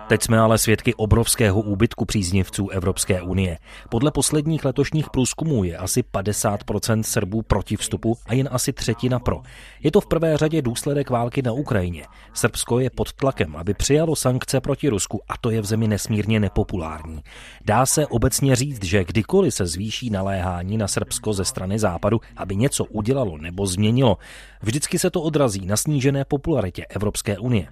Teď 0.07 0.23
jsme 0.23 0.39
ale 0.39 0.57
svědky 0.57 0.95
obrovského 0.95 1.61
úbytku 1.61 2.05
příznivců 2.05 2.69
Evropské 2.69 3.21
unie. 3.21 3.57
Podle 3.89 4.11
posledních 4.11 4.65
letošních 4.65 5.09
průzkumů 5.09 5.63
je 5.63 5.77
asi 5.77 6.03
50% 6.13 7.01
Srbů 7.01 7.41
proti 7.41 7.77
vstupu 7.77 8.17
a 8.25 8.33
jen 8.33 8.49
asi 8.51 8.73
třetina 8.73 9.19
pro. 9.19 9.41
Je 9.83 9.91
to 9.91 10.01
v 10.01 10.07
prvé 10.07 10.37
řadě 10.37 10.61
důsledek 10.61 11.09
války 11.09 11.41
na 11.41 11.51
Ukrajině. 11.51 12.05
Srbsko 12.33 12.79
je 12.79 12.89
pod 12.89 13.13
tlakem, 13.13 13.55
aby 13.55 13.73
přijalo 13.73 14.15
sankce 14.15 14.61
proti 14.61 14.89
Rusku 14.89 15.21
a 15.29 15.37
to 15.41 15.49
je 15.49 15.61
v 15.61 15.65
zemi 15.65 15.87
nesmírně 15.87 16.39
nepopulární. 16.39 17.23
Dá 17.65 17.85
se 17.85 18.07
obecně 18.07 18.55
říct, 18.55 18.83
že 18.83 19.03
kdykoliv 19.03 19.53
se 19.53 19.65
zvýší 19.65 20.09
naléhání 20.09 20.77
na 20.77 20.87
Srbsko 20.87 21.33
ze 21.33 21.45
strany 21.45 21.79
západu, 21.79 22.21
aby 22.37 22.55
něco 22.55 22.85
udělalo 22.85 23.37
nebo 23.37 23.67
změnilo, 23.67 24.17
vždycky 24.61 24.99
se 24.99 25.09
to 25.09 25.21
odrazí 25.21 25.65
na 25.65 25.77
snížené 25.77 26.25
popularitě 26.25 26.85
Evropské 26.85 27.37
unie. 27.37 27.67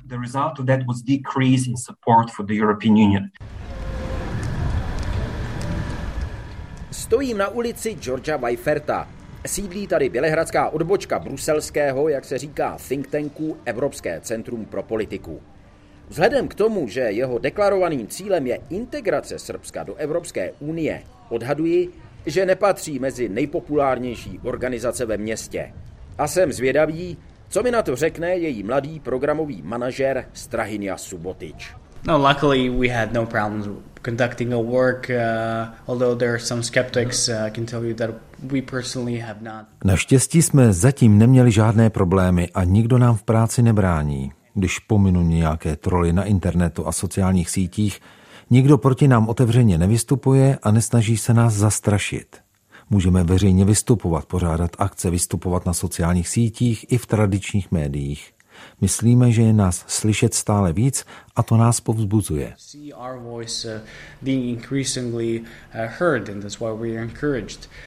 Stojím 6.92 7.38
na 7.38 7.48
ulici 7.48 7.94
Georgia 7.94 8.38
Weiferta. 8.38 9.08
Sídlí 9.46 9.88
tady 9.88 10.10
bělehradská 10.10 10.70
odbočka 10.70 11.20
bruselského, 11.20 12.10
jak 12.10 12.26
se 12.26 12.38
říká, 12.38 12.78
think 12.88 13.08
tanku 13.08 13.58
Evropské 13.66 14.22
centrum 14.22 14.66
pro 14.66 14.84
politiku. 14.84 15.42
Vzhledem 16.10 16.48
k 16.48 16.56
tomu, 16.56 16.88
že 16.88 17.00
jeho 17.00 17.40
deklarovaným 17.40 18.08
cílem 18.08 18.48
je 18.48 18.60
integrace 18.70 19.40
Srbska 19.40 19.84
do 19.84 19.96
Evropské 19.96 20.52
unie, 20.60 21.04
odhaduji, 21.30 21.90
že 22.26 22.46
nepatří 22.46 23.00
mezi 23.00 23.30
nejpopulárnější 23.30 24.40
organizace 24.44 25.06
ve 25.06 25.18
městě. 25.18 25.74
A 26.18 26.28
jsem 26.28 26.54
zvědavý, 26.54 27.18
co 27.50 27.64
mi 27.64 27.72
na 27.72 27.82
to 27.82 27.96
řekne 27.96 28.30
její 28.36 28.64
mladý 28.64 29.00
programový 29.00 29.62
manažer 29.62 30.26
Strahinja 30.34 30.98
Subotič. 30.98 31.76
No, 32.08 32.18
luckily 32.18 32.70
we 32.70 32.88
had 32.88 33.14
no 33.14 33.26
problems 33.26 33.68
conducting 34.06 34.54
a 34.54 34.58
work, 34.58 35.10
uh, 35.10 35.68
although 35.88 36.16
there 36.16 36.32
are 36.32 36.40
some 36.40 36.64
skeptics, 36.64 37.30
uh, 37.30 37.46
I 37.46 37.52
can 37.52 37.66
tell 37.66 37.86
you 37.86 37.96
that 37.96 38.10
we 38.44 38.62
personally 38.62 39.20
have 39.20 39.42
not. 39.42 39.66
Naštěstí 39.84 40.42
jsme 40.42 40.74
zatím 40.74 41.18
neměli 41.18 41.52
žádné 41.52 41.90
problémy 41.90 42.50
a 42.54 42.64
nikdo 42.64 42.98
nám 42.98 43.16
v 43.16 43.24
práci 43.24 43.62
nebrání. 43.62 44.32
Když 44.54 44.80
pominu 44.80 45.22
nějaké 45.22 45.76
troly 45.76 46.14
na 46.14 46.24
internetu 46.24 46.88
a 46.88 46.92
sociálních 46.92 47.50
sítích, 47.50 48.00
nikdo 48.50 48.78
proti 48.78 49.08
nám 49.08 49.30
otevřeně 49.30 49.78
nevystupuje 49.78 50.58
a 50.64 50.72
nesnaží 50.72 51.18
se 51.18 51.34
nás 51.34 51.54
zastrašit. 51.54 52.45
Můžeme 52.90 53.24
veřejně 53.24 53.66
vystupovat, 53.66 54.26
pořádat 54.26 54.72
akce, 54.78 55.10
vystupovat 55.10 55.66
na 55.66 55.74
sociálních 55.74 56.28
sítích 56.28 56.86
i 56.92 56.98
v 56.98 57.06
tradičních 57.06 57.72
médiích. 57.72 58.32
Myslíme, 58.82 59.32
že 59.32 59.42
je 59.42 59.54
nás 59.54 59.86
slyšet 59.88 60.34
stále 60.34 60.74
víc 60.74 61.06
a 61.36 61.44
to 61.44 61.58
nás 61.58 61.82
povzbuzuje. 61.82 62.54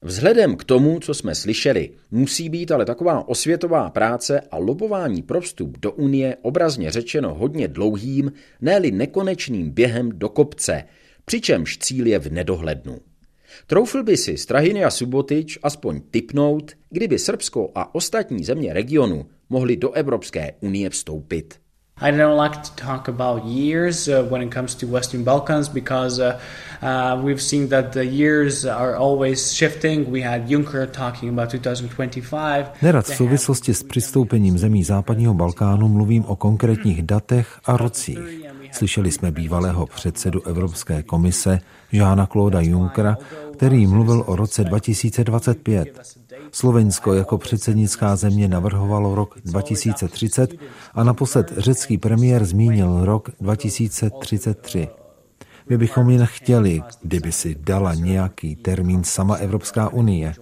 Vzhledem 0.02 0.56
k 0.56 0.64
tomu, 0.64 1.00
co 1.00 1.14
jsme 1.14 1.34
slyšeli, 1.34 1.90
musí 2.10 2.48
být 2.48 2.70
ale 2.72 2.84
taková 2.84 3.28
osvětová 3.28 3.90
práce 3.90 4.40
a 4.40 4.56
lobování 4.56 5.22
pro 5.22 5.40
vstup 5.40 5.78
do 5.78 5.92
Unie 5.92 6.36
obrazně 6.42 6.90
řečeno 6.90 7.34
hodně 7.34 7.68
dlouhým, 7.68 8.32
ne 8.60 8.80
nekonečným 8.80 9.70
během 9.70 10.10
do 10.14 10.28
kopce, 10.28 10.84
přičemž 11.24 11.78
cíl 11.78 12.06
je 12.06 12.18
v 12.18 12.32
nedohlednu. 12.32 13.07
Troufl 13.66 14.02
by 14.02 14.16
si 14.16 14.36
Strahinia 14.36 14.90
Subotič 14.90 15.58
aspoň 15.62 16.00
typnout, 16.10 16.72
kdyby 16.90 17.18
Srbsko 17.18 17.70
a 17.74 17.94
ostatní 17.94 18.44
země 18.44 18.72
regionu 18.72 19.26
mohli 19.48 19.76
do 19.76 19.92
Evropské 19.92 20.52
unie 20.60 20.90
vstoupit. 20.90 21.58
I 22.00 22.10
don't 22.12 22.36
like 22.36 22.62
to 22.62 22.70
talk 22.76 23.08
about 23.08 23.44
years 23.44 24.08
uh, 24.08 24.22
when 24.30 24.42
it 24.42 24.54
comes 24.54 24.74
to 24.74 24.86
Western 24.86 25.24
Balkans 25.24 25.68
because 25.68 26.20
uh, 26.20 26.38
uh, 26.82 27.20
we've 27.24 27.42
seen 27.42 27.68
that 27.68 27.92
the 27.92 28.04
years 28.04 28.64
are 28.64 28.96
always 28.96 29.52
shifting. 29.52 30.10
We 30.10 30.22
had 30.22 30.48
Juncker 30.48 30.86
talking 30.86 31.28
about 31.28 31.50
2025. 31.50 32.82
Nerad 32.82 33.04
v 33.04 33.16
souvislosti 33.16 33.74
s 33.74 33.82
přistoupením 33.82 34.58
zemí 34.58 34.84
západního 34.84 35.34
Balkánu 35.34 35.88
mluvím 35.88 36.24
o 36.24 36.36
konkrétních 36.36 37.02
datech 37.02 37.60
a 37.64 37.76
rocích. 37.76 38.18
Slyšeli 38.72 39.12
jsme 39.12 39.30
bývalého 39.30 39.86
předsedu 39.86 40.46
Evropské 40.46 41.02
komise 41.02 41.60
Žána 41.92 42.26
Klóda 42.26 42.60
Junckera, 42.60 43.16
který 43.58 43.86
mluvil 43.86 44.24
o 44.26 44.36
roce 44.36 44.64
2025. 44.64 45.98
Slovensko 46.52 47.14
jako 47.14 47.38
předsednická 47.38 48.16
země 48.16 48.48
navrhovalo 48.48 49.14
rok 49.14 49.38
2030 49.44 50.54
a 50.94 51.04
naposled 51.04 51.52
řecký 51.56 51.98
premiér 51.98 52.44
zmínil 52.44 53.04
rok 53.04 53.30
2033. 53.40 54.88
My 55.68 55.78
bychom 55.78 56.10
jen 56.10 56.26
chtěli, 56.26 56.82
kdyby 57.02 57.32
si 57.32 57.56
dala 57.60 57.94
nějaký 57.94 58.56
termín 58.56 59.04
sama 59.04 59.34
Evropská 59.34 59.88
unie. 59.88 60.34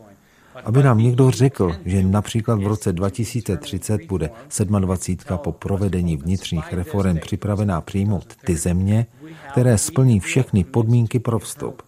Aby 0.65 0.83
nám 0.83 0.99
někdo 0.99 1.31
řekl, 1.31 1.77
že 1.85 2.03
například 2.03 2.63
v 2.63 2.67
roce 2.67 2.93
2030 2.93 4.01
bude 4.09 4.31
27. 4.79 5.39
po 5.39 5.53
provedení 5.53 6.17
vnitřních 6.17 6.73
reform 6.73 7.19
připravená 7.19 7.81
přijmout 7.81 8.37
ty 8.45 8.57
země, 8.57 9.07
které 9.51 9.79
splní 9.79 10.21
všechny 10.21 10.65
podmínky 10.65 11.19
pro 11.19 11.39
vstup. 11.39 11.83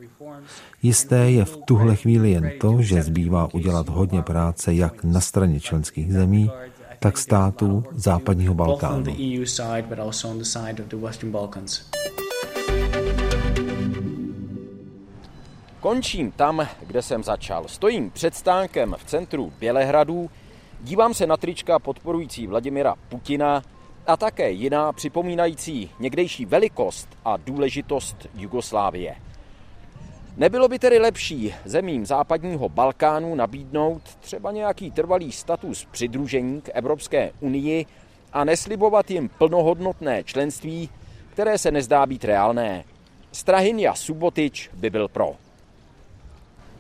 Jisté 0.83 1.31
je 1.31 1.45
v 1.45 1.57
tuhle 1.57 1.97
chvíli 1.97 2.31
jen 2.31 2.51
to, 2.61 2.83
že 2.83 3.03
zbývá 3.03 3.49
udělat 3.55 3.89
hodně 3.89 4.23
práce 4.23 4.75
jak 4.75 5.05
na 5.05 5.21
straně 5.21 5.61
členských 5.61 6.13
zemí, 6.13 6.51
tak 6.99 7.19
států 7.19 7.85
západního 7.93 8.55
Balkánu. 8.55 9.17
Končím 15.81 16.31
tam, 16.33 16.69
kde 16.87 17.03
jsem 17.03 17.23
začal. 17.23 17.65
Stojím 17.69 18.11
před 18.11 18.35
stánkem 18.35 18.97
v 18.99 19.05
centru 19.05 19.53
Bělehradu, 19.61 20.31
dívám 20.81 21.15
se 21.15 21.27
na 21.27 21.37
trička 21.37 21.79
podporující 21.79 22.47
Vladimira 22.47 22.95
Putina 23.09 23.63
a 24.07 24.17
také 24.17 24.51
jiná 24.51 24.93
připomínající 24.93 25.91
někdejší 26.01 26.47
velikost 26.47 27.09
a 27.25 27.37
důležitost 27.37 28.27
Jugoslávie. 28.35 29.28
Nebylo 30.39 30.69
by 30.69 30.79
tedy 30.79 30.99
lepší 30.99 31.55
zemím 31.65 32.07
západního 32.07 32.69
Balkánu 32.69 33.35
nabídnout 33.35 34.03
třeba 34.21 34.53
nějaký 34.53 34.91
trvalý 34.91 35.33
status 35.33 35.85
přidružení 35.91 36.61
k 36.61 36.71
Evropské 36.75 37.31
unii 37.41 37.87
a 38.33 38.45
neslibovat 38.45 39.11
jim 39.11 39.29
plnohodnotné 39.29 40.25
členství, 40.25 40.91
které 41.33 41.59
se 41.59 41.71
nezdá 41.71 42.07
být 42.07 42.25
reálné. 42.25 42.85
Strahinja 43.33 43.95
Subotič 43.95 44.71
by 44.75 44.91
byl 44.91 45.09
pro. 45.09 45.37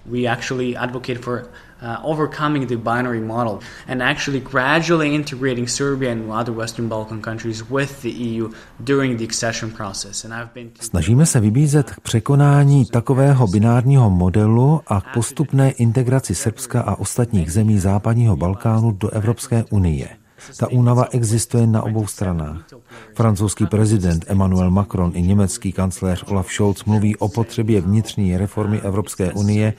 We 0.06 0.28
actually 0.28 0.76
advocate 0.76 1.18
for 1.18 1.50
uh, 1.82 2.10
overcoming 2.10 2.66
the 2.66 2.76
binary 2.76 3.20
model 3.20 3.58
and 3.88 4.02
actually 4.02 4.40
gradually 4.40 5.14
integrating 5.14 5.68
Serbia 5.68 6.12
and 6.12 6.30
other 6.30 6.52
Western 6.52 6.88
Balkan 6.88 7.22
countries 7.22 7.70
with 7.70 8.02
the 8.02 8.10
EU 8.10 8.50
during 8.84 9.16
the 9.16 9.24
accession 9.24 9.70
process. 9.70 10.24
And 10.24 10.34
I've 10.34 10.54
been 10.54 10.70
Snažíme 10.80 11.26
se 11.26 11.40
vybízet 11.40 11.90
k 11.90 12.00
překonání 12.00 12.86
takového 12.86 13.46
binárního 13.46 14.10
modelu 14.10 14.80
a 14.86 15.00
k 15.00 15.14
postupné 15.14 15.70
integraci 15.70 16.34
Srbska 16.34 16.80
a 16.80 16.94
ostatních 16.94 17.52
zemí 17.52 17.78
západního 17.78 18.36
Balkánu 18.36 18.90
do 18.92 19.10
Evropské 19.10 19.64
unie. 19.70 20.08
Ta 20.56 20.68
únava 20.68 21.04
existuje 21.10 21.66
na 21.66 21.82
obou 21.82 22.06
stranách. 22.06 22.64
Francouzský 23.14 23.66
prezident 23.66 24.24
Emmanuel 24.28 24.70
Macron 24.70 25.12
i 25.14 25.22
německý 25.22 25.72
kancléř 25.72 26.24
Olaf 26.26 26.52
Scholz 26.52 26.84
mluví 26.84 27.16
o 27.16 27.28
potřebě 27.28 27.80
vnitřní 27.80 28.36
reformy 28.36 28.80
Evropské 28.80 29.32
unie 29.32 29.74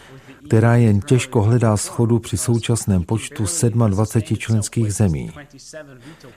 která 0.47 0.75
jen 0.75 1.01
těžko 1.01 1.41
hledá 1.41 1.77
schodu 1.77 2.19
při 2.19 2.37
současném 2.37 3.03
počtu 3.03 3.45
27 3.87 4.37
členských 4.37 4.93
zemí. 4.93 5.31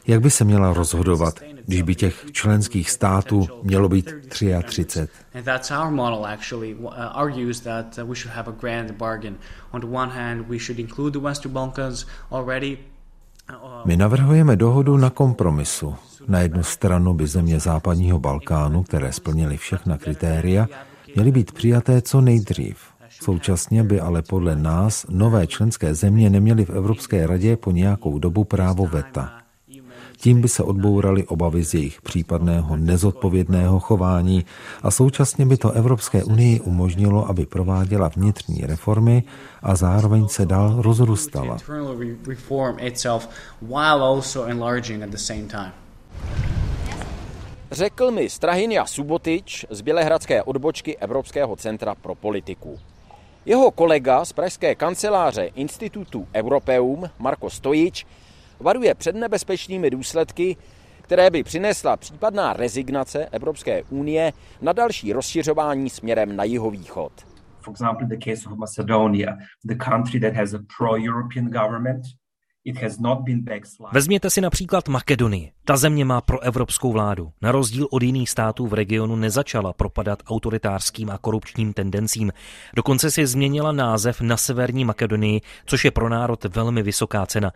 Jak 0.06 0.20
by 0.20 0.30
se 0.30 0.44
měla 0.44 0.72
rozhodovat, 0.72 1.40
když 1.66 1.82
by 1.82 1.94
těch 1.94 2.26
členských 2.32 2.90
států 2.90 3.48
mělo 3.62 3.88
být 3.88 4.14
33? 4.28 5.08
My 13.84 13.96
navrhujeme 13.96 14.56
dohodu 14.56 14.96
na 14.96 15.10
kompromisu. 15.10 15.94
Na 16.28 16.40
jednu 16.40 16.62
stranu 16.62 17.14
by 17.14 17.26
země 17.26 17.60
západního 17.60 18.18
Balkánu, 18.18 18.82
které 18.82 19.12
splnily 19.12 19.56
všechna 19.56 19.98
kritéria, 19.98 20.66
měly 21.14 21.32
být 21.32 21.52
přijaté 21.52 22.02
co 22.02 22.20
nejdřív. 22.20 22.91
Současně 23.22 23.84
by 23.84 24.00
ale 24.00 24.22
podle 24.22 24.56
nás 24.56 25.06
nové 25.08 25.46
členské 25.46 25.94
země 25.94 26.30
neměly 26.30 26.64
v 26.64 26.70
Evropské 26.70 27.26
radě 27.26 27.56
po 27.56 27.70
nějakou 27.70 28.18
dobu 28.18 28.44
právo 28.44 28.86
veta. 28.86 29.32
Tím 30.16 30.40
by 30.40 30.48
se 30.48 30.62
odbouraly 30.62 31.26
obavy 31.26 31.64
z 31.64 31.74
jejich 31.74 32.02
případného 32.02 32.76
nezodpovědného 32.76 33.80
chování 33.80 34.44
a 34.82 34.90
současně 34.90 35.46
by 35.46 35.56
to 35.56 35.70
Evropské 35.70 36.24
unii 36.24 36.60
umožnilo, 36.60 37.28
aby 37.28 37.46
prováděla 37.46 38.08
vnitřní 38.08 38.60
reformy 38.60 39.22
a 39.62 39.76
zároveň 39.76 40.28
se 40.28 40.46
dál 40.46 40.82
rozrůstala. 40.82 41.56
Řekl 47.70 48.10
mi 48.10 48.30
Strahinja 48.30 48.86
Subotič 48.86 49.66
z 49.70 49.80
Bělehradské 49.80 50.42
odbočky 50.42 50.96
Evropského 50.96 51.56
centra 51.56 51.94
pro 51.94 52.14
politiku. 52.14 52.78
Jeho 53.46 53.70
kolega 53.70 54.24
z 54.24 54.32
pražské 54.32 54.74
kanceláře 54.74 55.44
Institutu 55.44 56.28
Europeum 56.34 57.10
Marko 57.18 57.50
Stojič 57.50 58.06
varuje 58.60 58.94
před 58.94 59.16
nebezpečnými 59.16 59.90
důsledky, 59.90 60.56
které 61.02 61.30
by 61.30 61.42
přinesla 61.42 61.96
případná 61.96 62.52
rezignace 62.52 63.26
Evropské 63.32 63.82
unie 63.82 64.32
na 64.60 64.72
další 64.72 65.12
rozšiřování 65.12 65.90
směrem 65.90 66.36
na 66.36 66.44
jihovýchod. 66.44 67.12
For 67.60 67.72
example, 67.72 68.06
the 68.06 68.30
case 68.30 68.48
of 68.48 68.58
Macedonia, 68.58 69.36
the 69.64 69.74
country 69.74 70.20
that 70.20 70.34
has 70.34 70.54
a 70.54 70.58
pro-European 70.78 71.46
government 71.46 72.02
Vezměte 73.92 74.30
si 74.30 74.40
například 74.40 74.88
Makedonii. 74.88 75.52
Ta 75.64 75.76
země 75.76 76.04
má 76.04 76.20
pro 76.20 76.40
evropskou 76.40 76.92
vládu. 76.92 77.32
Na 77.42 77.52
rozdíl 77.52 77.88
od 77.90 78.02
jiných 78.02 78.30
států 78.30 78.66
v 78.66 78.74
regionu 78.74 79.16
nezačala 79.16 79.72
propadat 79.72 80.22
autoritářským 80.26 81.10
a 81.10 81.18
korupčním 81.18 81.72
tendencím. 81.72 82.32
Dokonce 82.76 83.10
si 83.10 83.26
změnila 83.26 83.72
název 83.72 84.20
na 84.20 84.36
Severní 84.36 84.84
Makedonii, 84.84 85.40
což 85.66 85.84
je 85.84 85.90
pro 85.90 86.08
národ 86.08 86.44
velmi 86.44 86.82
vysoká 86.82 87.26
cena. 87.26 87.52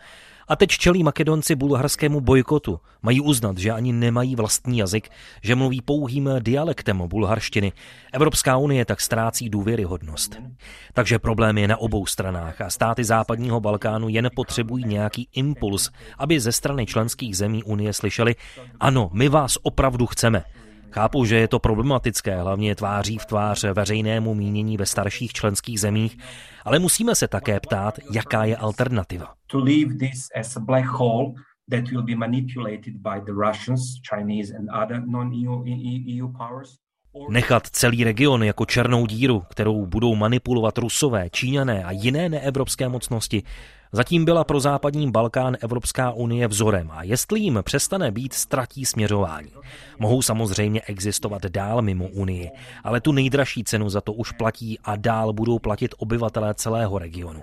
A 0.49 0.57
teď 0.57 0.71
čelí 0.71 1.03
Makedonci 1.03 1.55
bulharskému 1.55 2.21
bojkotu. 2.21 2.81
Mají 3.03 3.21
uznat, 3.21 3.59
že 3.59 3.71
ani 3.71 3.93
nemají 3.93 4.37
vlastní 4.37 4.79
jazyk, 4.79 5.09
že 5.43 5.55
mluví 5.55 5.83
pouhým 5.83 6.31
dialektem 6.39 7.03
bulharštiny. 7.07 7.73
Evropská 8.13 8.57
unie 8.57 8.85
tak 8.85 9.01
ztrácí 9.01 9.49
důvěryhodnost. 9.49 10.41
Takže 10.93 11.19
problém 11.19 11.59
je 11.59 11.69
na 11.69 11.77
obou 11.77 12.07
stranách 12.07 12.61
a 12.61 12.71
státy 12.71 13.05
západního 13.05 13.61
Balkánu 13.61 14.09
jen 14.09 14.31
potřebují 14.35 14.85
nějaký 14.85 15.29
impuls, 15.33 15.91
aby 16.19 16.41
ze 16.41 16.53
strany 16.53 16.87
členských 16.87 17.37
zemí 17.37 17.63
unie 17.63 17.93
slyšeli, 17.93 18.35
ano, 18.81 19.11
my 19.13 19.29
vás 19.29 19.59
opravdu 19.63 20.07
chceme. 20.07 20.45
Chápu, 20.91 21.25
že 21.25 21.37
je 21.37 21.49
to 21.49 21.59
problematické, 21.59 22.41
hlavně 22.41 22.75
tváří 22.75 23.19
v 23.19 23.27
tvář 23.27 23.65
veřejnému 23.65 24.35
mínění 24.35 24.77
ve 24.77 24.87
starších 24.87 25.33
členských 25.33 25.81
zemích, 25.81 26.19
ale 26.65 26.79
musíme 26.79 27.15
se 27.15 27.29
také 27.29 27.61
ptát, 27.61 27.99
jaká 28.13 28.45
je 28.45 28.57
alternativa. 28.57 29.35
Nechat 37.29 37.67
celý 37.67 38.05
region 38.05 38.43
jako 38.43 38.67
černou 38.67 39.07
díru, 39.07 39.41
kterou 39.49 39.87
budou 39.87 40.15
manipulovat 40.15 40.79
Rusové, 40.79 41.31
Číňané 41.31 41.85
a 41.85 41.91
jiné 41.91 42.29
neevropské 42.29 42.89
mocnosti, 42.89 43.43
Zatím 43.93 44.25
byla 44.25 44.45
pro 44.45 44.61
západní 44.61 45.11
Balkán 45.11 45.57
Evropská 45.61 46.11
unie 46.11 46.49
vzorem 46.49 46.91
a 46.91 47.03
jestli 47.03 47.41
jim 47.41 47.59
přestane 47.63 48.11
být, 48.11 48.35
ztratí 48.35 48.85
směřování. 48.85 49.53
Mohou 49.99 50.23
samozřejmě 50.23 50.81
existovat 50.81 51.47
dál 51.47 51.83
mimo 51.83 52.09
Unii, 52.09 52.51
ale 52.85 53.01
tu 53.01 53.13
nejdražší 53.13 53.65
cenu 53.65 53.89
za 53.89 54.01
to 54.01 54.13
už 54.13 54.33
platí 54.33 54.79
a 54.85 54.97
dál 54.97 55.33
budou 55.33 55.59
platit 55.59 55.95
obyvatelé 55.99 56.55
celého 56.55 56.99
regionu. 56.99 57.43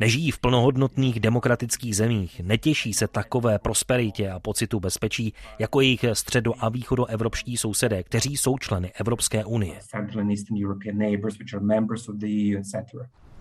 Nežijí 0.00 0.30
v 0.30 0.38
plnohodnotných 0.38 1.20
demokratických 1.20 1.96
zemích, 1.96 2.40
netěší 2.40 2.94
se 2.94 3.08
takové 3.08 3.58
prosperitě 3.58 4.30
a 4.30 4.40
pocitu 4.40 4.80
bezpečí 4.80 5.32
jako 5.58 5.80
jejich 5.80 6.04
středo- 6.04 6.54
a 6.58 6.68
východoevropští 6.68 7.56
sousedé, 7.56 8.02
kteří 8.02 8.36
jsou 8.36 8.58
členy 8.58 8.92
Evropské 9.00 9.44
unie. 9.44 9.80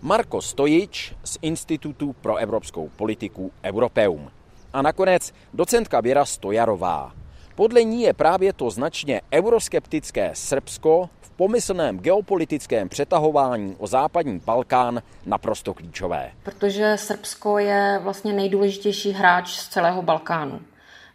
Marko 0.01 0.41
Stojič 0.41 1.13
z 1.23 1.37
Institutu 1.41 2.13
pro 2.13 2.35
evropskou 2.35 2.89
politiku 2.89 3.51
Europeum. 3.63 4.29
A 4.73 4.81
nakonec 4.81 5.33
docentka 5.53 6.01
Věra 6.01 6.25
Stojarová. 6.25 7.24
Podle 7.55 7.83
ní 7.83 8.01
je 8.01 8.13
právě 8.13 8.53
to 8.53 8.69
značně 8.69 9.21
euroskeptické 9.33 10.31
Srbsko 10.33 11.09
v 11.21 11.29
pomyslném 11.29 11.99
geopolitickém 11.99 12.89
přetahování 12.89 13.75
o 13.79 13.87
západní 13.87 14.41
Balkán 14.45 15.01
naprosto 15.25 15.73
klíčové. 15.73 16.31
Protože 16.43 16.93
Srbsko 16.95 17.57
je 17.57 17.99
vlastně 18.03 18.33
nejdůležitější 18.33 19.11
hráč 19.11 19.51
z 19.51 19.67
celého 19.67 20.01
Balkánu. 20.01 20.59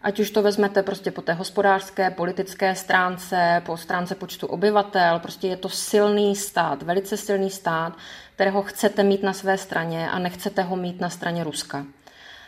Ať 0.02 0.20
už 0.20 0.30
to 0.30 0.42
vezmete 0.42 0.82
prostě 0.82 1.10
po 1.10 1.22
té 1.22 1.32
hospodářské, 1.32 2.10
politické 2.10 2.74
stránce, 2.74 3.62
po 3.66 3.76
stránce 3.76 4.14
počtu 4.14 4.46
obyvatel, 4.46 5.18
prostě 5.18 5.48
je 5.48 5.56
to 5.56 5.68
silný 5.68 6.36
stát, 6.36 6.82
velice 6.82 7.16
silný 7.16 7.50
stát, 7.50 7.92
kterého 8.34 8.62
chcete 8.62 9.02
mít 9.02 9.22
na 9.22 9.32
své 9.32 9.58
straně 9.58 10.10
a 10.10 10.18
nechcete 10.18 10.62
ho 10.62 10.76
mít 10.76 11.00
na 11.00 11.10
straně 11.10 11.44
Ruska. 11.44 11.86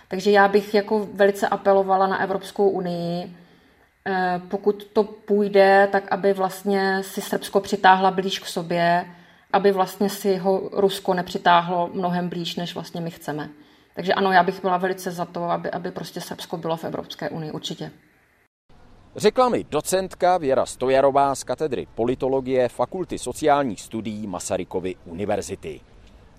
Takže 0.09 0.31
já 0.31 0.49
bych 0.49 0.75
jako 0.75 1.09
velice 1.15 1.49
apelovala 1.49 2.07
na 2.07 2.23
Evropskou 2.23 2.69
unii, 2.69 3.37
pokud 4.49 4.85
to 4.85 5.05
půjde, 5.05 5.89
tak 5.93 6.13
aby 6.13 6.33
vlastně 6.33 7.03
si 7.03 7.21
Srbsko 7.21 7.61
přitáhla 7.61 8.11
blíž 8.11 8.39
k 8.39 8.47
sobě, 8.47 9.07
aby 9.53 9.73
vlastně 9.73 10.09
si 10.09 10.37
ho 10.37 10.71
Rusko 10.73 11.15
nepřitáhlo 11.15 11.91
mnohem 11.93 12.29
blíž, 12.29 12.57
než 12.57 12.75
vlastně 12.75 13.01
my 13.01 13.11
chceme. 13.11 13.49
Takže 13.95 14.15
ano, 14.15 14.33
já 14.33 14.43
bych 14.43 14.61
byla 14.61 14.77
velice 14.77 15.11
za 15.11 15.25
to, 15.25 15.45
aby, 15.45 15.71
aby 15.71 15.91
prostě 15.91 16.21
Srbsko 16.21 16.57
bylo 16.57 16.77
v 16.77 16.85
Evropské 16.85 17.31
unii, 17.31 17.53
určitě. 17.53 17.91
Řekla 19.17 19.49
mi 19.49 19.65
docentka 19.65 20.39
Věra 20.39 20.67
Stojarová 20.67 21.35
z 21.35 21.45
katedry 21.45 21.87
politologie 21.95 22.69
Fakulty 22.69 23.19
sociálních 23.19 23.81
studií 23.81 24.27
Masarykovy 24.27 24.95
univerzity. 25.05 25.81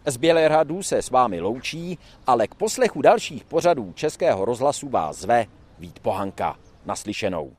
Z 0.05 0.17
Bělehradu 0.17 0.83
se 0.83 1.01
s 1.01 1.09
vámi 1.09 1.41
loučí, 1.41 1.99
ale 2.27 2.47
k 2.47 2.55
poslechu 2.55 3.01
dalších 3.01 3.43
pořadů 3.43 3.93
Českého 3.93 4.45
rozhlasu 4.45 4.89
vás 4.89 5.17
zve 5.17 5.45
Vít 5.79 5.99
Pohanka. 5.99 6.55
Naslyšenou. 6.85 7.55